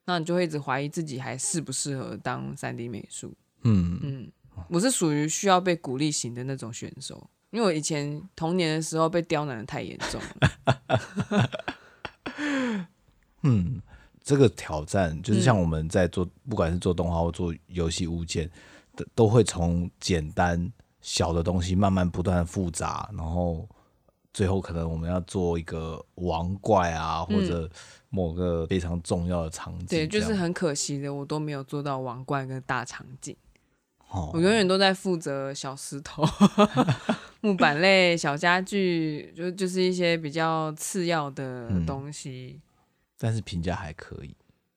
[0.08, 3.30] 那你就会一直怀疑自己还适不适合当三 D 美术。
[3.60, 4.32] 嗯嗯，
[4.70, 7.28] 我是属于需要被鼓励型的那种选手。
[7.50, 11.50] 因为我以前童年的时候被刁难的太严重了。
[13.42, 13.82] 嗯，
[14.22, 18.50] 这个挑战就是像我们在做，嗯、不管是做动画或做游戏物件，
[18.96, 23.68] 都都会从简单小的东西慢慢不断复杂，然后
[24.38, 27.68] 最后可能我们要做一个王怪啊，或者
[28.08, 29.86] 某个非常重要的场景。
[29.88, 33.36] 对，就是很可惜的，我都没有做到王怪跟大场景。
[34.10, 36.24] 哦、我永远都在负责小石头。
[37.42, 42.62] 木板类小家具，就就是一些比较次要的东西，嗯、
[43.18, 44.36] 但是评价还可以。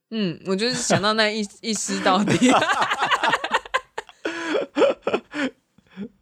[0.10, 2.34] 嗯，我就是想到那一 一尸到底，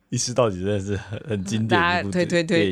[0.09, 2.11] 一尸到底真的是很很经典的。
[2.11, 2.71] 推推推，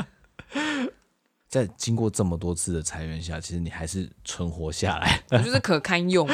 [1.48, 6.28] 在经过这么多次的裁员下，其实你还是存活下来， 我就是可堪用，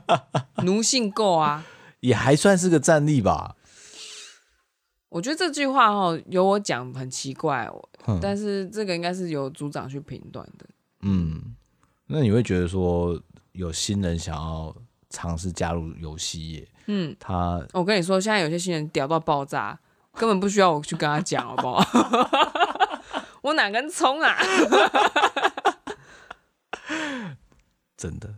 [0.64, 1.64] 奴性够啊，
[2.00, 3.56] 也还算是个战力吧。
[5.08, 10.66] 我觉得这句话哦，由我讲很奇怪哦，嗯、但是这个应该是由组长去评断的。
[11.00, 11.56] 嗯，
[12.06, 13.20] 那你会觉得说
[13.52, 14.72] 有新人想要
[15.10, 19.78] 尝试加入游戏业，嗯，他，我跟你说，现在有些新人屌到爆炸，
[20.14, 21.84] 根本不需要我去跟他讲，好不好？
[23.42, 24.36] 我哪根葱啊？
[27.96, 28.34] 真的，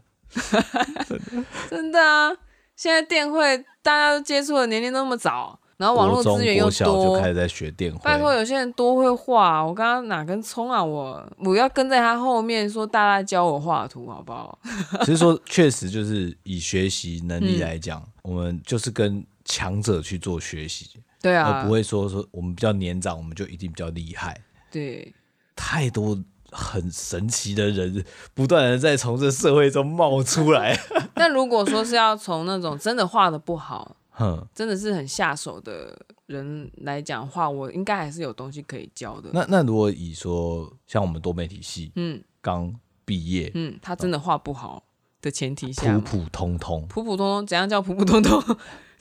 [1.09, 2.33] 真的，真的啊！
[2.75, 5.61] 现在电会大家都接触的年龄那么早。
[5.83, 7.99] 然后网络资源又多，就开始在学电绘。
[8.05, 10.81] 拜托，有些人多会画，我刚刚哪根葱啊？
[10.81, 14.57] 我我要跟在他后面说，大大教我画图，好不好？
[15.03, 20.87] 其实说，确实就是以学习能力来讲，嗯、我们就是跟强者去做学习，
[21.21, 24.41] 对啊，而不会说说我们比较年长，我们就一定比较厉害。
[24.71, 25.13] 对，
[25.57, 26.17] 太多
[26.53, 30.79] 很神奇的人，不断的在从这社会中冒出来。
[31.17, 33.97] 那如果说是要从那种真的画的不好。
[34.13, 39.31] 哼，真的是很下手的人来讲话，我应该还是有东西可以教的。
[39.33, 44.85] 那那如果以说像我们多媒体系，嗯，刚毕业，嗯，他真的画不好
[45.21, 48.41] 的前提下，普普通通，普普通通，怎样叫普普通通？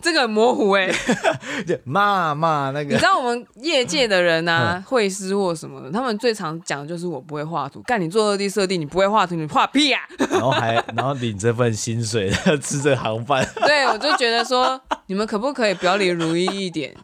[0.02, 7.82] 这个很模糊哎、欸， 骂骂那个，你知道我们业界的人啊，绘师或什么的，他们最常讲的就是我不会画图。
[7.84, 10.28] 干你做二 D 设定，你不会画图，你画屁呀、啊！
[10.32, 12.30] 然后还 然后领这份薪水，
[12.62, 13.48] 吃这行饭。
[13.66, 16.96] 对，我就觉得说，你们可不可以表里如一一点？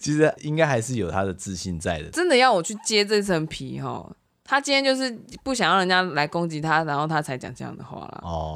[0.00, 2.08] 其实应该还是有他的自信在的。
[2.10, 4.08] 真的要我去揭这层皮哈？
[4.44, 5.10] 他今天就是
[5.42, 8.20] 不想让人家来攻击他，然后他才讲这样的话啦。
[8.22, 8.54] 哦。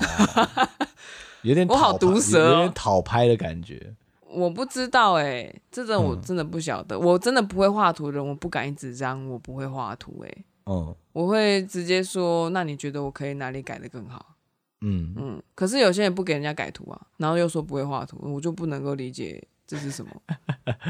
[1.48, 3.94] 有点我好毒舌、哦，有点讨拍的感觉。
[4.30, 6.94] 我不知道哎、欸，这种我真的不晓得。
[6.96, 10.44] 嗯、我真的不会画图的人，我不敢一直让我不会画图哎、欸。
[10.66, 14.34] 嗯，我会直接说，那你觉得我可以哪里改的更好？
[14.82, 15.42] 嗯嗯。
[15.54, 20.10] 可是有些人不给人家改图啊，然后又说不会画图，我就不能够理解这是什么。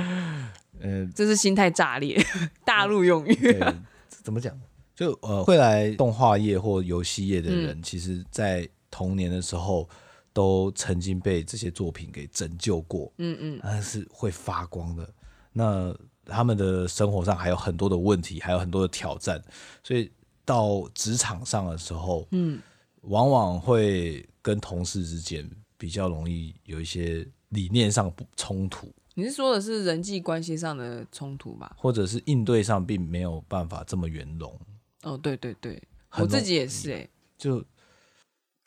[0.83, 2.21] 呃，这是心态炸裂，
[2.67, 3.85] 大陆用语、啊。
[4.09, 4.53] 怎么讲？
[4.97, 9.89] 就呃，会来动画业或游戏业的人，嗯、其实，在童年的时候，
[10.33, 13.13] 都曾经被这些作品给拯救过。
[13.19, 15.09] 嗯嗯，但是会发光的。
[15.53, 19.43] 那他们的生活上还有很多的问题，还有很多的挑战，
[19.83, 20.11] 所以
[20.45, 22.61] 到职场上的时候，嗯，
[23.03, 28.93] 往往会跟同事之间比较容易有一些理念上不冲突。
[29.15, 31.75] 你是说的是人际关系上的冲突吧？
[31.77, 34.57] 或者是应对上并没有办法这么圆融？
[35.03, 35.83] 哦，对对对，
[36.19, 37.65] 我自己也是哎、欸，就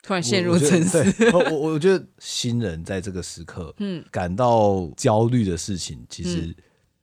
[0.02, 1.02] 突然陷入沉思。
[1.32, 6.54] 我我我觉得新人在这个时刻， 嗯，感到焦虑的事情，其实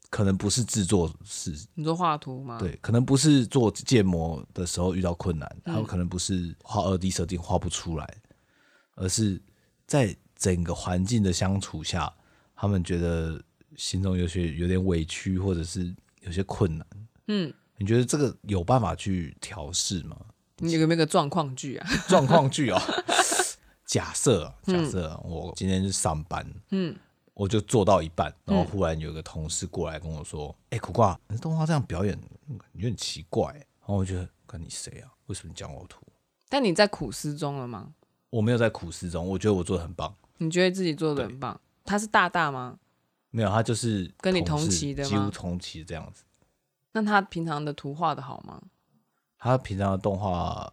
[0.10, 1.56] 可能不是制作事。
[1.76, 2.58] 你说画图吗？
[2.60, 8.18] 对，可能不是做建模的时候遇到困难，还有可能不是画二 D 设定画不出来，
[8.96, 9.42] 而是
[9.88, 12.14] 在整个环境的相处下。
[12.56, 13.42] 他们觉得
[13.78, 16.86] 心中有些有点委屈，或者是有些困难。
[17.28, 20.18] 嗯，你觉得这个有办法去调试吗？
[20.60, 21.88] 你有没有个状况剧啊？
[22.08, 22.80] 状况剧哦！
[23.86, 26.96] 假设假设我今天是上班，嗯，
[27.34, 32.18] 我就做到一半，然后忽然有个同事过来跟我说：“哎、嗯，苦瓜，你动画这样表演
[32.74, 35.10] 有点奇怪。”然后我觉得，看你谁啊？
[35.26, 36.02] 为什么你讲我图？
[36.48, 37.94] 但你在苦思中了吗？
[38.30, 40.14] 我没有在苦思中，我觉得我做的很棒。
[40.38, 41.60] 你觉得自己做的很棒？
[41.84, 42.78] 他是大大吗？
[43.32, 45.10] 没有，他就是跟你同期的吗？
[45.10, 46.24] 几乎同期这样子。
[46.92, 48.62] 那他平常的图画的好吗？
[49.40, 50.72] 他平常的动画，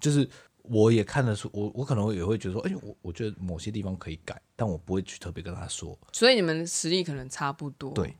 [0.00, 0.28] 就是
[0.62, 5.98] 我也看得出，我我可能也会觉得说，哎、欸，我我觉得某些地方可以改，但我不会去特别跟他说。
[6.12, 7.92] 所以你们实力可能差不多。
[7.92, 8.16] 对。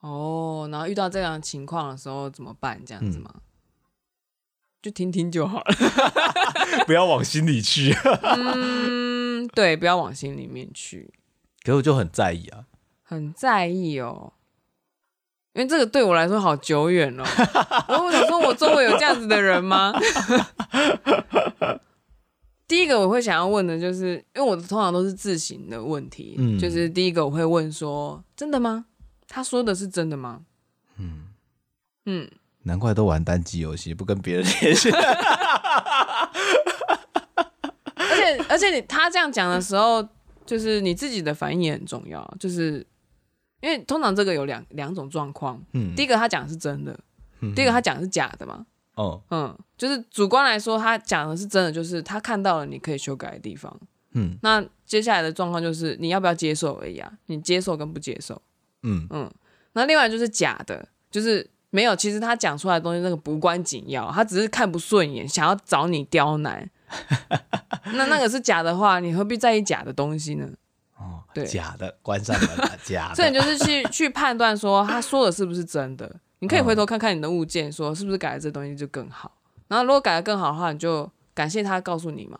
[0.00, 2.82] 哦，然后遇到这样的情况的时候怎么办？
[2.84, 3.30] 这样子吗？
[3.34, 3.40] 嗯、
[4.82, 5.74] 就听听就好了
[6.86, 7.92] 不要往心里去。
[7.92, 9.46] 嗯。
[9.48, 11.12] 对，不要往心里面去。
[11.62, 12.66] 可是我就很在意啊，
[13.02, 14.32] 很在意哦，
[15.56, 17.24] 因为这个对我来说好久远了。
[17.88, 19.90] 然后我想说，我周围有这样子的人吗？
[22.68, 28.84] 第一个我会想要问的就是，因为我通常都是自行的问题，嗯，就是第一个我会问说：真的吗？
[29.26, 30.42] 他说的是真的吗？
[30.98, 31.28] 嗯
[32.04, 32.30] 嗯，
[32.64, 34.90] 难怪都玩单机游戏，不跟别人联系。
[37.94, 40.06] 而且而且你他这样讲的时候，
[40.44, 42.84] 就是你自己的反应也很重要，就是
[43.60, 46.98] 因为通常这个有两两种状况，嗯，第一个他讲的是真的，
[47.40, 48.64] 嗯、第一个他讲的是假的嘛，
[48.94, 53.74] 哦，嗯，就是主观来说他讲的是真的，就是他看到了你可以修改的地方，
[54.12, 58.40] 嗯，那接下来的状况就是你要不要接受而已啊，你接受跟不接受，
[58.82, 59.06] 嗯。
[59.10, 59.30] 嗯，
[59.72, 66.70] 那另外就是假的，就是没有，其实他讲出来的东西那个无关紧要，他只是看不顺眼，想要找你刁难。
[67.92, 70.48] 那那个是假的话，你何必在意假的东西呢？
[71.40, 73.14] 哦，对，假的，关上门了， 假的。
[73.14, 76.20] 所以你就是去去判断说他说的是不是真的。
[76.40, 79.38] 你可以回头看看你的物件，说是不是改了这东西就更好。
[79.68, 82.38] 然后如果改的更好的话，你就感谢他告诉你嘛。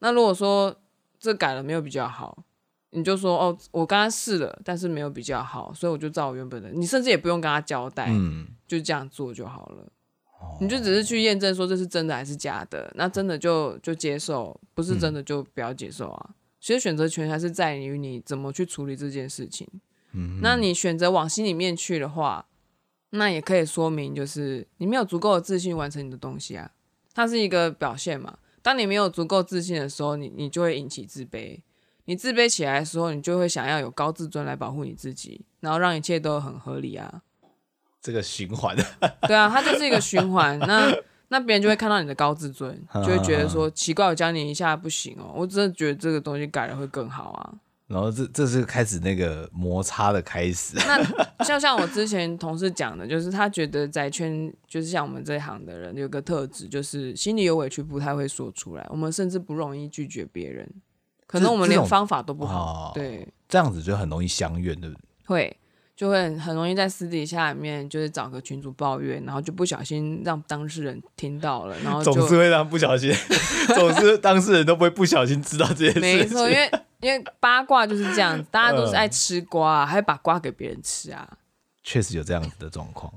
[0.00, 0.74] 那如果说
[1.18, 2.44] 这改了没有比较好，
[2.90, 6.68] 你就说哦，我刚刚试了，但是没有比较好，所以我就照我原本的。
[6.70, 9.86] 你甚至也不用跟他交代，嗯，就这样做就好了。
[10.60, 16.26] 你就只是去验证说这是真的还是假的，那真的就就接受，不是真的就不要接受啊。
[16.28, 19.66] 嗯、其实选择权还是在于你怎么去处理这件事情。
[20.12, 22.46] 嗯，那你选择往心里面去的话，
[23.10, 26.70] 那也可以说明就是你没有足够的自信完成你的东西啊，
[27.14, 28.38] 它是一个表现嘛。
[28.62, 31.60] 当你没有足够自信的时候，你你就会引起自卑。
[32.04, 37.22] 你自卑起来的时候，你就会想要有高自尊来保护你自己，然后让一切都很合理啊。
[38.02, 38.76] 这个循环，
[39.28, 40.58] 对啊，它就是一个循环。
[40.58, 40.92] 那
[41.32, 47.54] 那别人就会看到你的高自尊， 就会觉得说奇怪，我教你一下不行哦，我真的觉得这个东西改了会更好啊。
[47.86, 50.76] 然后这这是开始那个摩擦的开始。
[50.86, 58.86] 那像像我之前同事讲的，就是他觉得在圈，就是像我们这一行的人，有个特质，就是心里有委屈不太会说出来。
[58.90, 60.68] 我们甚至不容易拒绝别人，
[61.26, 62.92] 可能我们连方法都不好。
[62.94, 65.02] 对，这样子就很容易相怨，对不对？
[65.26, 65.56] 会。
[66.00, 73.12] 就会很很容易在私底下里面，就是找个群主抱怨，然后就不小心让当事人听到了，然后总是会让不小心，
[73.76, 76.00] 总是当事人都不会不小心知道这件事。
[76.00, 76.70] 没错，因为
[77.02, 81.36] 因为八卦就是这样，大家都是爱吃瓜，还会把瓜给别人吃啊。
[81.82, 83.12] 确实有这样子的状况。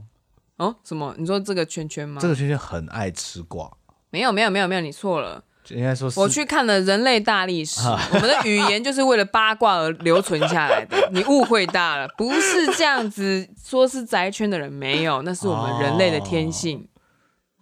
[0.58, 1.16] 哦，什么？
[1.18, 2.20] 你说这个圈圈吗？
[2.22, 3.72] 这个圈圈很爱吃瓜。
[4.10, 5.42] 没有，没有，没有，没有，你错了。
[5.70, 7.82] 应该说是，我去看了人类大历史，
[8.14, 10.98] 我们的语言就是为了八卦而留存下来的。
[11.12, 13.48] 你误会大了，不是这样子。
[13.64, 16.88] 说是宅圈的人没有，那是我们人类的天性。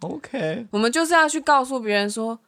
[0.00, 2.40] OK，我们就是要去告诉别人说，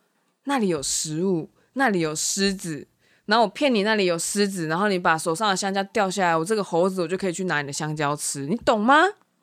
[0.44, 2.88] 那里有食物，那里有狮子，
[3.26, 8.96] 然后我骗你那里有狮子，然后你把手上的香蕉掉下来，我这个猴子我就可以去拿你的香蕉吃，你懂吗？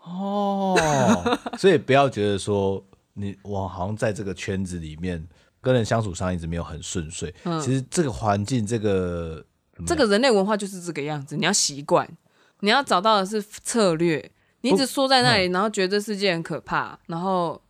[0.03, 0.77] 哦，
[1.57, 2.83] 所以不要觉得说
[3.13, 5.25] 你我好像在这个圈子里面
[5.61, 9.45] 跟人相处上一直没有很顺遂，嗯、其实这个环境这个
[9.85, 12.07] 这个人类文化就是这个样子，你要习惯，
[12.59, 14.31] 你要找到的是策略，
[14.61, 17.61] 你一直缩在那里，嗯、然后觉得这世界很可怕，然后。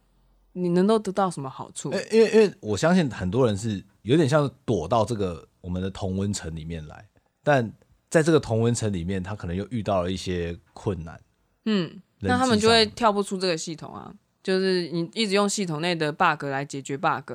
[0.53, 1.89] 你能够得到什么好处？
[2.11, 7.07] 因为因为我相信很多人是有点像躲到这个我们的同温层里面来，
[7.41, 7.71] 但
[8.09, 11.17] 在这个同温层里面，他可能又遇到了一些困难。
[11.63, 14.13] 嗯，那他们就会跳不出这个系统啊，
[14.43, 17.31] 就是你一直用系统内的 bug 来解决 bug，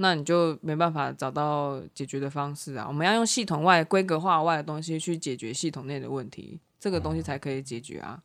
[0.00, 2.86] 那你就没办法找到解决的方式啊。
[2.88, 8.22] 我们要用系统外规格化外的东西去解决系统内的问题，这个东西才可以解决啊。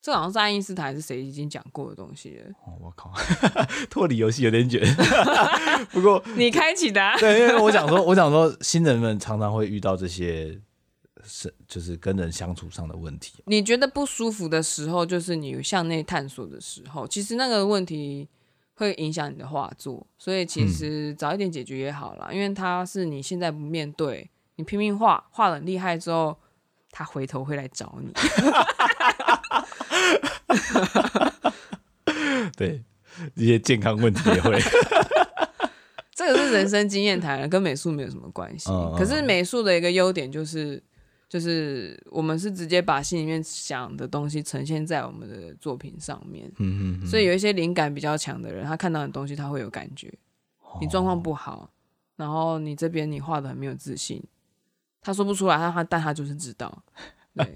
[0.00, 2.50] 这好像是爱因斯坦还是谁已经讲过的东西了。
[2.64, 3.12] 哦，我靠，
[3.90, 4.80] 脱离游戏有点卷。
[5.90, 7.18] 不过 你开启的、啊。
[7.18, 10.60] 对，因为我想说，我想说，新人们常常会遇到这些
[11.24, 13.42] 是就是跟人相处上的问题。
[13.46, 17.04] 你觉得不舒服的时候，就是你向内探索的时候。
[17.08, 18.28] 其实那个问题
[18.76, 22.28] 会影响你的画作，所以其实早一点解决也好了。
[22.30, 26.38] 嗯、因为他是你现在不面对，你拼命画画得很厉害之后，
[26.90, 28.12] 他回头会来找你。
[32.56, 32.82] 对，
[33.34, 34.58] 一些健康问题也会。
[36.14, 38.70] 这个是人生经验谈，跟美术没有什么关系。
[38.70, 40.82] 嗯、可是美术的一个优点就是，
[41.28, 46.50] 就是我们是直接把心里面想的东西呈现在我们的作品上面。
[46.58, 47.06] 嗯嗯。
[47.06, 50.12] 所以有一些灵感比较强的人，他看到的东西他会有感觉。
[50.80, 51.70] 你状况不好，
[52.16, 54.22] 然后你这边你画的很没有自信，
[55.00, 56.82] 他说不出来，他他但他就是知道。
[57.34, 57.54] 对。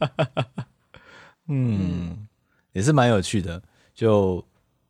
[1.48, 2.28] 嗯，
[2.72, 3.62] 也是蛮有趣的。
[3.92, 4.44] 就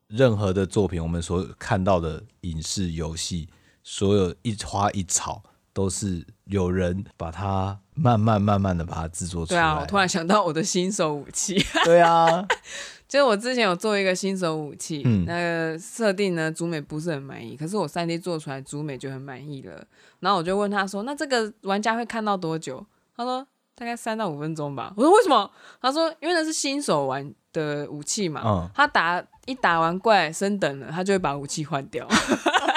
[0.08, 3.48] 任何的作品，我们所看到的影视、游戏，
[3.82, 9.60] 所有一花一草，都是有人把它慢慢、慢慢的把它制作出来。
[9.60, 11.64] 对啊，我突然想到我的新手武器。
[11.84, 12.26] 对啊，
[13.06, 19.84] 就是我之前有做一个新手武器，嗯、那个设定呢，竹美不是很满意，可是我三 D 做出来，竹美就很满意了。
[20.20, 22.86] 然后我就问他说：“那这个玩家会看到多久？”
[23.16, 23.46] 他说。
[23.76, 24.92] 大概三到五分钟吧。
[24.94, 25.50] 我说为什么？
[25.80, 28.42] 他说因为那是新手玩的武器嘛。
[28.44, 28.68] 嗯。
[28.74, 32.06] 他打一打完怪升等了，他就会把武器换掉。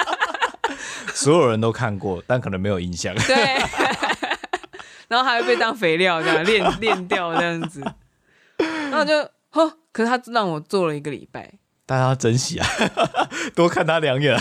[1.12, 3.14] 所有人都看过，但可能没有印象。
[3.16, 3.60] 对。
[5.14, 7.80] 然后还会被当肥料这样 练练掉这样子。
[8.58, 9.16] 然后就
[9.50, 11.52] 呵，可是他让我做了一个礼拜。
[11.86, 12.66] 大家要珍惜啊，
[13.54, 14.36] 多看他两眼。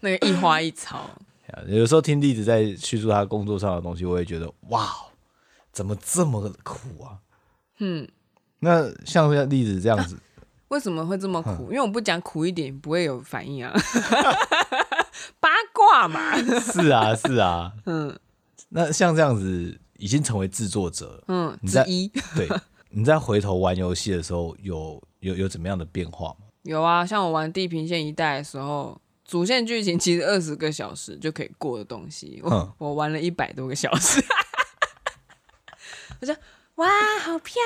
[0.00, 1.10] 那个一花一草。
[1.66, 4.88] 有时候听栗子在叙述他工作上的东西，我也觉得哇。
[5.72, 7.16] 怎么这么苦啊？
[7.78, 8.06] 嗯，
[8.58, 10.20] 那像像例子这样子，啊，
[10.68, 11.68] 为什么会这么苦？
[11.70, 13.72] 嗯，因为我不讲苦一点，不会有反应啊。
[15.40, 16.36] 八卦嘛。
[16.60, 17.72] 是啊，是啊。
[17.86, 18.14] 嗯，
[18.74, 22.48] 那像这样子已经成为制作者，嗯，你在一 对，
[22.90, 26.46] 你在回头玩游戏的时候有，有有有怎么样的变化吗？
[26.62, 34.24] 有啊，像我玩《地平线一代》的时候，主线剧情其实二十个小时就可以过的东西，我，嗯，我玩了一百多个小时。
[36.20, 36.34] 我说
[36.76, 36.88] 哇，
[37.20, 37.56] 好漂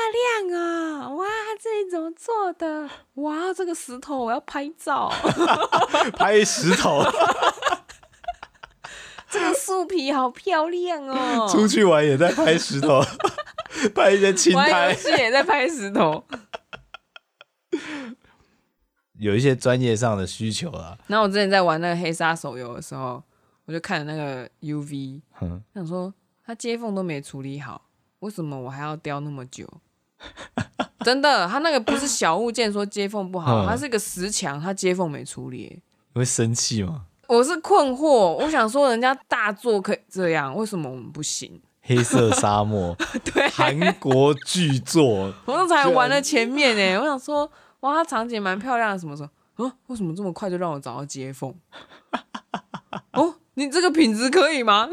[0.49, 1.15] 亮啊、哦！
[1.15, 1.27] 哇，
[1.63, 2.91] 这里怎么做的？
[3.15, 5.13] 哇，这个石头我要拍照，
[6.17, 7.05] 拍石头。
[9.39, 11.47] 这个树皮好漂亮哦！
[11.53, 13.03] 出去玩也在拍石头，
[13.95, 14.71] 拍一些青苔。
[14.71, 16.25] 玩游戏也在拍石头，
[19.19, 20.97] 有一些专业上的需求啊。
[21.07, 23.23] 然后我之前在玩那个黑沙手游的时候，
[23.67, 26.13] 我就看了那个 UV，嗯想说
[26.45, 27.83] 它接缝都没处理好。
[28.21, 29.69] 为什么我还要雕那么久？
[31.01, 35.83] 真的，它那个不是小物件，说接缝不好， 它是个石墙，它接缝没处理。
[36.15, 37.05] 你会生气吗？
[37.29, 38.05] 我是困惑，
[38.35, 41.61] 我想说人家大作可以这样，为什么我们不行？
[41.89, 47.49] 黑色沙漠，对，韩国巨作，我刚才玩了前面呢，我想说，
[47.81, 49.23] 哇，它场景蛮漂亮的，什么时
[49.55, 49.65] 候？
[49.65, 51.55] 啊，为什么这么快就让我找到接缝？
[53.13, 54.89] 哦，你这个品质可以吗？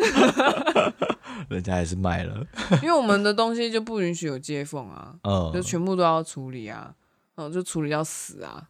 [1.50, 2.46] 人家还是卖了，
[2.84, 6.94] 因为我们的东西就不允许有接缝啊，嗯，就全部都要处理啊，
[7.38, 8.64] 嗯，就处理到死啊，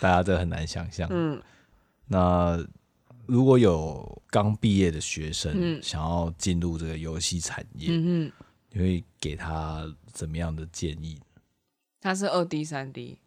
[0.00, 1.08] 大家这很难想象。
[1.10, 1.40] 嗯，
[2.06, 2.64] 那
[3.26, 8.32] 如果有刚毕业的学生想要进入这个游戏产业，嗯嗯，
[8.70, 11.20] 你会给他怎么样的建议？
[12.00, 13.18] 他是二 D、三 D，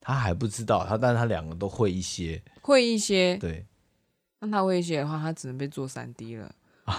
[0.00, 3.64] 他还不知道，他但是他两个都会一些，会一些，对，
[4.40, 6.52] 那他会一些的话，他只能被做三 D 了。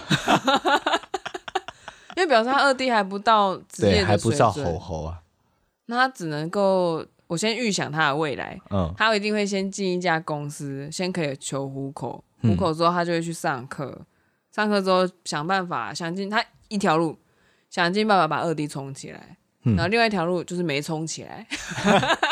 [2.16, 5.22] 因为表示他二 D 还不到职业还不到吼吼啊。
[5.86, 14.06] 那他只能够，我我先预想他的未来，嗯，他一定会先进一家公司，先可以求糊口，糊口之后他就会去上课，嗯、
[14.52, 17.18] 上课之后想办法想尽他一条路，
[17.70, 21.46] 想尽办法把二 D 冲起来，嗯、然后另外一条路就是没冲起来，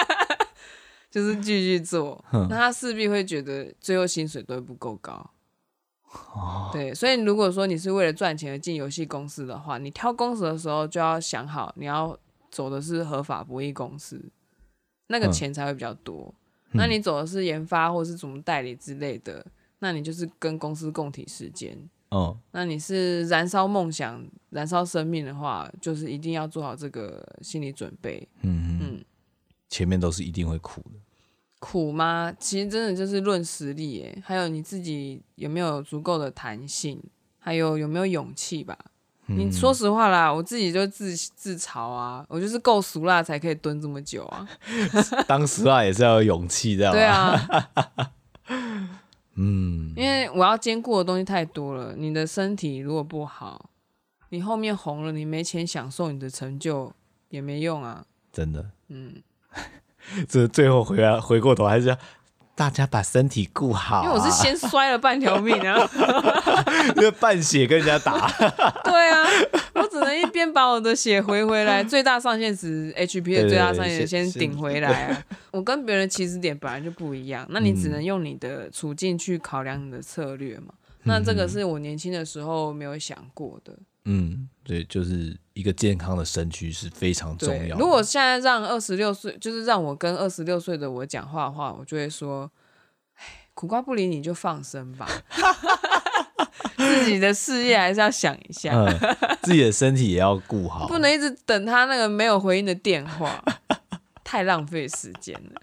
[1.11, 5.31] 就是继续做，嗯、那他势必会觉得最后薪水都不够高。
[6.35, 12.19] 哦，对，所以如果说你是为了赚钱而进游戏公司的话，你挑公司的时候就要想好，你要
[12.51, 14.31] 走的是合法博弈公司，
[15.11, 16.33] 那个钱才会比较多。
[16.71, 19.45] 嗯、那你走的是研发或是什么代理之类的，
[19.81, 21.77] 那你就是跟公司共体时间。
[22.11, 28.27] 哦，那你是燃烧梦想、燃烧生命的话，就是一定要做好这个心理准备。
[28.43, 29.05] 嗯哼嗯，
[29.69, 30.91] 前面都是一定会苦的。
[31.59, 32.35] 苦吗？
[32.39, 37.01] 其实真的就是论实力耶，还有你自己有没有足够的弹性，
[37.39, 38.77] 还有有没有勇气吧。
[39.31, 44.49] 嗯、你说实话啦，我自己就自自嘲啊，我就是够俗辣才可以蹲这么久啊。
[45.27, 46.93] 当时啊也是要有勇气，这样。
[46.93, 47.71] 对啊。
[49.37, 51.95] 嗯，因为我要兼顾的东西太多了。
[51.97, 53.71] 你的身体如果不好，
[54.31, 56.93] 你后面红了，你没钱享受你的成就
[57.29, 58.05] 也没用啊。
[58.33, 58.71] 真的。
[58.89, 59.23] 嗯。
[60.29, 61.97] 这最后回来回过头还是要
[62.61, 65.81] 大家把身体顾好，啊，因为我是先摔了半条命啊，
[66.95, 68.31] 因为半血跟人家打。
[68.85, 69.27] 对啊，
[69.77, 75.25] 我只能一边把我的血回回来， 最大上限值 HP 的最大上限先顶回来啊。
[75.53, 80.75] 我跟别人起始点本来就不一样，那你只能用你的处境去考量你的策略嘛。
[80.99, 83.73] 嗯、那这个是我年轻的时候没有想过的。
[84.05, 87.81] 嗯，对，就是一个健康的身躯是非常重要的。
[87.81, 92.51] 如果现在让二十六岁，就是让我跟二十六岁的我讲话的话，我就会说
[93.53, 95.07] ：“苦瓜不理你就放生吧，
[96.79, 98.89] 自己的事业还是要想一下，嗯、
[99.43, 103.45] 自己的身体也要顾好， 不能一直等他那个没有回应的电话，
[104.25, 105.61] 太浪费时间了。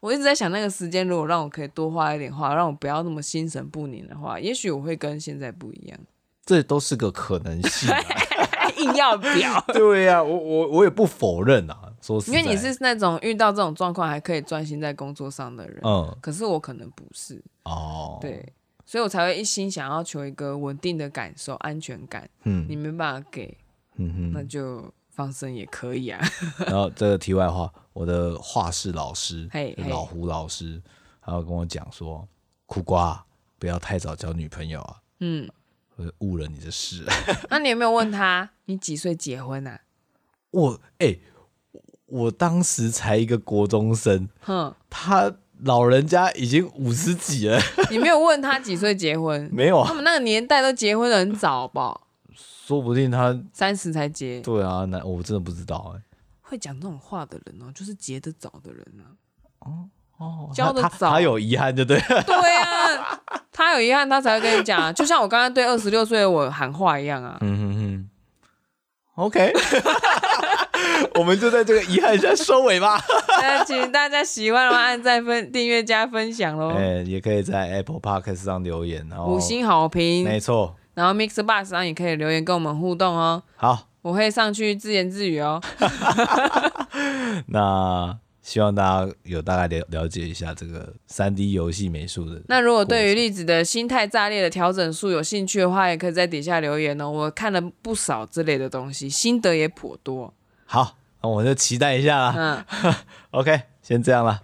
[0.00, 5.98] 我一直在想，那个时间如果让我可以多花一点话，让我不要那么心神不宁的话，也许我会跟现在不一样。”
[6.46, 7.98] 这都是个可能性，啊，
[8.78, 9.64] 硬要表。
[9.72, 11.92] 对呀，啊，我我我也不否认啊。
[12.00, 18.18] 说实，因为你是那种遇到这种状况还可以专心在工作上的人，嗯，可是我可能不是哦。
[18.20, 18.52] 对，
[18.84, 22.28] 所以我才会一心想要求一个稳定的感受、安全感。
[22.44, 23.56] 嗯，你没办法给，
[23.96, 26.20] 嗯哼，那就放生也可以啊。
[26.66, 30.80] 然后这个题外话，我的画室老师，嘿，老胡老师，
[31.18, 32.28] 还要跟我讲说，
[32.66, 33.24] 苦瓜
[33.58, 34.96] 不要太早交女朋友啊。
[35.20, 35.48] 嗯。
[35.96, 37.04] 我误了你的事。
[37.50, 39.80] 那你有没有问他你几岁结婚啊？
[40.50, 41.20] 我哎、欸，
[42.06, 47.58] 我当时才一个国中生，哼，他老人家已经五十几了。
[47.90, 49.48] 你没有问他几岁结婚？
[49.52, 52.02] 没有啊，他们那个年代都结婚的很早吧？
[52.32, 54.40] 说不定他三十才结。
[54.40, 56.02] 对啊，那我真的不知道哎、欸。
[56.42, 59.16] 会讲这种话的人哦，就是结得早的人啊。
[59.60, 59.88] 哦。
[60.18, 62.22] 哦，教的早他，他有遗憾就对了。
[62.24, 63.20] 对啊，
[63.52, 67.36] 他有遗憾，他才会跟你讲，就像我刚刚对二十六岁的我喊话一样啊。
[67.40, 68.10] 嗯哼哼。
[69.16, 69.50] OK，
[71.18, 73.00] 我们就在这个遗憾下收尾吧。
[73.40, 76.74] 那请大家喜欢的话，按赞、分订阅、加分享喽。
[76.76, 80.76] 哎，也可以在 Apple Podcast 上留言，然后五星好评，没错。
[80.92, 83.42] 然后 MixerBox 上也可以留言跟我们互动哦。
[83.56, 85.62] 好，我会上去自言自语哦。
[87.46, 88.18] 那。
[88.46, 92.40] 希望大家有大概了了解一下这个三 D 游戏美术的。
[92.46, 97.10] 那如果对于栗子的心态炸裂的调整术有兴趣的话，也可以在底下留言哦。
[97.10, 100.32] 我看了不少之类的东西，心得也颇多。
[100.64, 102.64] 好，那我就期待一下啦。
[102.84, 102.94] 嗯，
[103.32, 104.40] OK，先这样啦，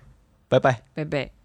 [0.49, 1.42] 拜拜，拜拜。